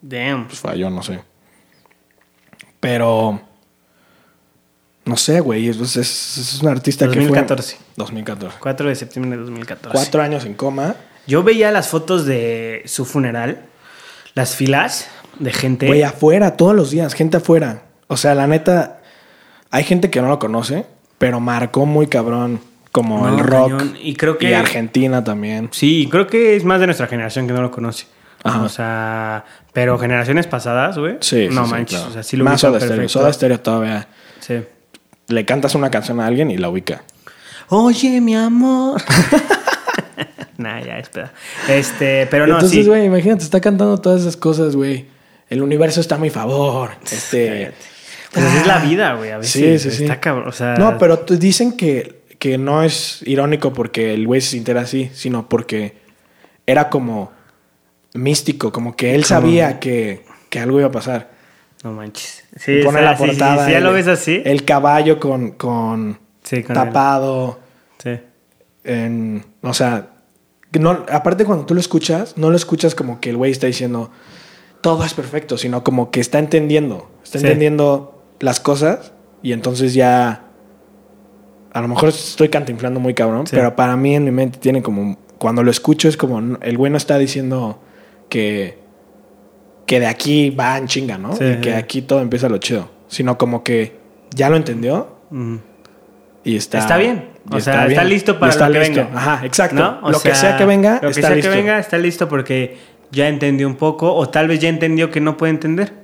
[0.00, 0.46] Damn.
[0.48, 1.20] pues, falló, no sé.
[2.80, 3.40] Pero...
[5.08, 5.68] No sé, güey.
[5.68, 5.96] Es, es,
[6.38, 7.76] es un artista que 2014.
[7.76, 7.84] fue...
[7.96, 8.56] 2014.
[8.60, 9.92] 4 de septiembre de 2014.
[9.94, 10.94] Cuatro años en coma.
[11.26, 13.62] Yo veía las fotos de su funeral,
[14.34, 15.86] las filas de gente.
[15.86, 17.82] Güey, afuera, todos los días, gente afuera.
[18.06, 19.00] O sea, la neta,
[19.70, 20.86] hay gente que no lo conoce,
[21.18, 22.60] pero marcó muy cabrón
[22.92, 23.70] como No, el rock.
[23.78, 23.96] cañón.
[24.02, 25.68] Y creo que- Argentina también.
[25.72, 28.06] Sí, creo que es más de nuestra generación que no lo conoce.
[28.44, 28.62] Ajá.
[28.62, 31.16] O sea, pero generaciones pasadas, güey.
[31.20, 31.96] Sí, No sí, sí, manches.
[31.98, 32.10] claro.
[32.10, 33.08] O sea, sí lo Más Soda Stereo.
[33.08, 34.06] Soda Stereo todavía.
[34.40, 34.54] Sí.
[35.28, 37.02] Le cantas una canción a alguien y la ubica.
[37.68, 39.00] Oye, mi amor.
[40.56, 41.32] nah, ya, espera.
[41.68, 42.88] Este, pero no, Entonces, sí.
[42.88, 45.06] güey, imagínate, está cantando todas esas cosas, güey.
[45.48, 46.90] El universo está a mi favor.
[47.10, 47.72] Este.
[48.32, 49.30] Pues así es la vida, güey.
[49.30, 50.04] A Sí, veces sí, sí.
[50.04, 50.48] está cabrón.
[50.48, 54.50] O sea, No, pero tú- dicen que, que no es irónico porque el güey se
[54.50, 55.96] sintiera así, sino porque
[56.66, 57.32] era como
[58.14, 61.30] místico, como que él Como- sabía que, que algo iba a pasar.
[61.84, 62.44] No manches.
[62.56, 63.64] Sí, Y pone o sea, la sí, sí, portada.
[63.66, 64.42] sí, ya el- lo ves así.
[64.44, 67.60] El caballo con, con Sí, con tapado.
[68.02, 68.18] Sí.
[68.84, 70.10] en- o sea,
[70.78, 74.10] no, aparte cuando tú lo escuchas, no lo escuchas como que el güey está diciendo
[74.80, 77.44] todo es perfecto, sino como que está entendiendo, está Sí.
[77.46, 79.12] entendiendo las cosas
[79.42, 80.44] y entonces ya
[81.72, 83.56] a lo mejor estoy cantinflando muy cabrón, Sí.
[83.56, 86.90] pero para mí en mi mente tiene como cuando lo escucho es como el güey
[86.90, 87.80] no está diciendo
[88.28, 88.78] que
[89.88, 91.34] que de aquí va en chinga, ¿no?
[91.34, 93.96] Sí, y que aquí todo empieza lo chido, sino como que
[94.36, 95.16] ya lo entendió
[96.44, 97.30] y está Está bien.
[97.50, 99.04] O sea, está listo para está lo que listo.
[99.06, 99.18] venga.
[99.18, 99.76] Ajá, exacto.
[99.76, 100.00] ¿No?
[100.02, 101.50] O lo que sea que venga, lo que está sea listo.
[101.50, 102.76] que venga, está listo porque
[103.10, 105.94] ya entendió un poco, o tal vez ya entendió que no puede entender.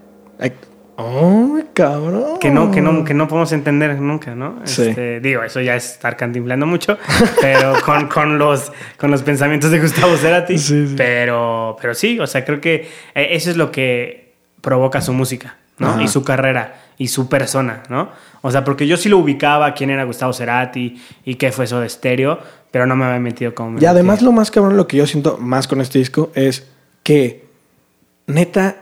[0.97, 2.39] Oh, cabrón.
[2.39, 4.61] Que no, que no, que no podemos entender nunca, ¿no?
[4.65, 4.83] Sí.
[4.83, 6.99] Este, digo, eso ya es estar cantimplando mucho,
[7.41, 10.59] pero con, con los, con los pensamientos de Gustavo Cerati.
[10.59, 10.95] Sí, sí.
[10.97, 15.57] Pero, pero sí, o sea, creo que eh, eso es lo que provoca su música,
[15.79, 15.89] ¿no?
[15.89, 16.03] Ajá.
[16.03, 18.11] Y su carrera y su persona, ¿no?
[18.43, 21.81] O sea, porque yo sí lo ubicaba quién era Gustavo Cerati y qué fue eso
[21.81, 22.39] de estéreo,
[22.71, 23.73] pero no me había metido como.
[23.73, 26.69] me Y además lo más cabrón, lo que yo siento más con este disco es
[27.03, 27.47] que,
[28.27, 28.77] neta,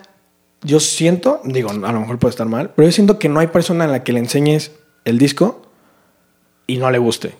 [0.62, 3.48] yo siento, digo, a lo mejor puede estar mal, pero yo siento que no hay
[3.48, 4.72] persona a la que le enseñes
[5.04, 5.62] el disco
[6.66, 7.34] y no le guste.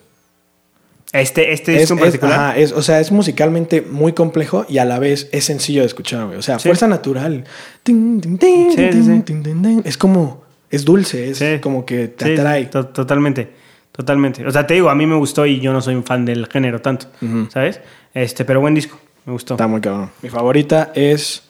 [1.13, 2.33] Este, este disco en particular.
[2.39, 5.87] ajá, es- o sea, es musicalmente muy complejo y a la vez es sencillo de
[5.87, 6.37] escuchar, güey.
[6.39, 6.67] O sea, Sí.
[6.67, 7.43] fuerza natural.
[7.83, 9.81] Tin, tin, tin, Sí.
[9.85, 11.59] Es como, es dulce, es Sí.
[11.61, 12.65] como que te atrae.
[12.65, 13.61] to- totalmente.
[13.91, 14.43] Totalmente.
[14.47, 16.47] O sea, te digo, a mí me gustó y yo no soy un fan del
[16.47, 17.05] género tanto.
[17.51, 17.79] ¿Sabes?
[18.15, 18.97] Este, pero buen disco.
[19.25, 19.53] Me gustó.
[19.53, 20.09] Está muy cabrón.
[20.23, 21.43] Mi favorita es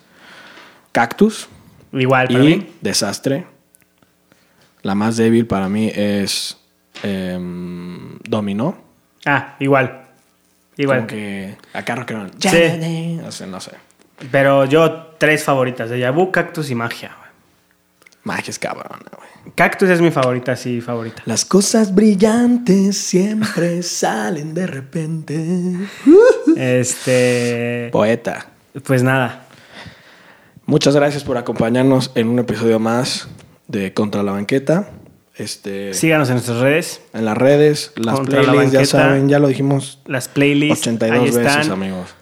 [0.91, 1.47] Cactus
[1.93, 2.73] Igual para y mí.
[2.81, 3.45] Desastre.
[4.81, 6.57] La más débil para mí es
[7.03, 8.77] em, Dominó.
[9.25, 10.01] Ah, igual.
[10.75, 10.99] Igual.
[10.99, 12.31] Como que acá rock and roll.
[12.39, 13.17] Sí.
[13.21, 13.71] No sé, no sé.
[14.31, 17.15] Pero yo, tres favoritas de Yabu, Cactus y Magia.
[18.23, 19.53] Magia es cabrona, güey.
[19.55, 21.21] Cactus es mi favorita, sí, favorita.
[21.25, 25.75] Las cosas brillantes siempre salen de repente.
[26.55, 27.89] Este.
[27.91, 28.47] Poeta.
[28.85, 29.42] Pues nada.
[30.65, 33.27] Muchas gracias por acompañarnos en un episodio más
[33.67, 34.89] de Contra la Banqueta.
[35.35, 37.01] Este, Síganos en nuestras redes.
[37.13, 40.81] En las redes, las Contra la playlists, ya saben, ya lo dijimos Las playlists.
[40.87, 41.71] 82 ahí veces, están.
[41.71, 42.15] amigos.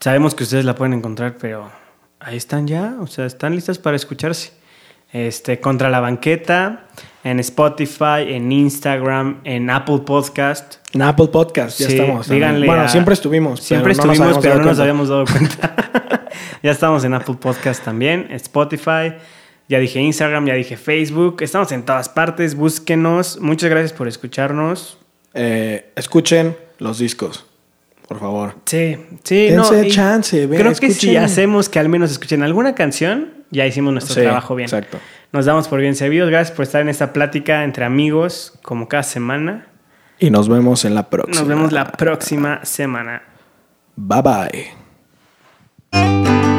[0.00, 1.70] Sabemos que ustedes la pueden encontrar, pero
[2.20, 2.96] ahí están ya.
[3.00, 4.52] O sea, están listas para escucharse.
[5.12, 6.88] Este, contra la banqueta,
[7.24, 10.76] en Spotify, en Instagram, en Apple Podcast.
[10.94, 12.28] En Apple Podcast ya Sí, estamos.
[12.28, 13.60] díganle bueno, a- siempre estuvimos.
[13.60, 16.22] Siempre pero estuvimos, pero no nos habíamos dado cuenta.
[16.62, 19.14] ya estamos en Apple Podcast también, Spotify.
[19.68, 21.38] Ya dije Instagram, ya dije Facebook.
[21.40, 22.54] Estamos en todas partes.
[22.54, 23.40] Búsquenos.
[23.40, 24.98] Muchas gracias por escucharnos.
[25.34, 27.44] Eh, escuchen los discos,
[28.06, 28.54] por favor.
[28.64, 29.88] Sí, sí, Dense no.
[29.88, 34.14] chance, ven, Creo que si hacemos que al menos escuchen alguna canción, ya hicimos nuestro
[34.14, 34.66] Sí, trabajo bien.
[34.66, 34.98] exacto.
[35.32, 36.30] Nos damos por bien servidos.
[36.30, 39.66] Gracias por estar en esta plática entre amigos, como cada semana.
[40.20, 41.40] Y nos vemos en la próxima.
[41.40, 43.22] Nos vemos la próxima semana.
[43.96, 44.85] Bye bye.
[45.92, 46.55] Música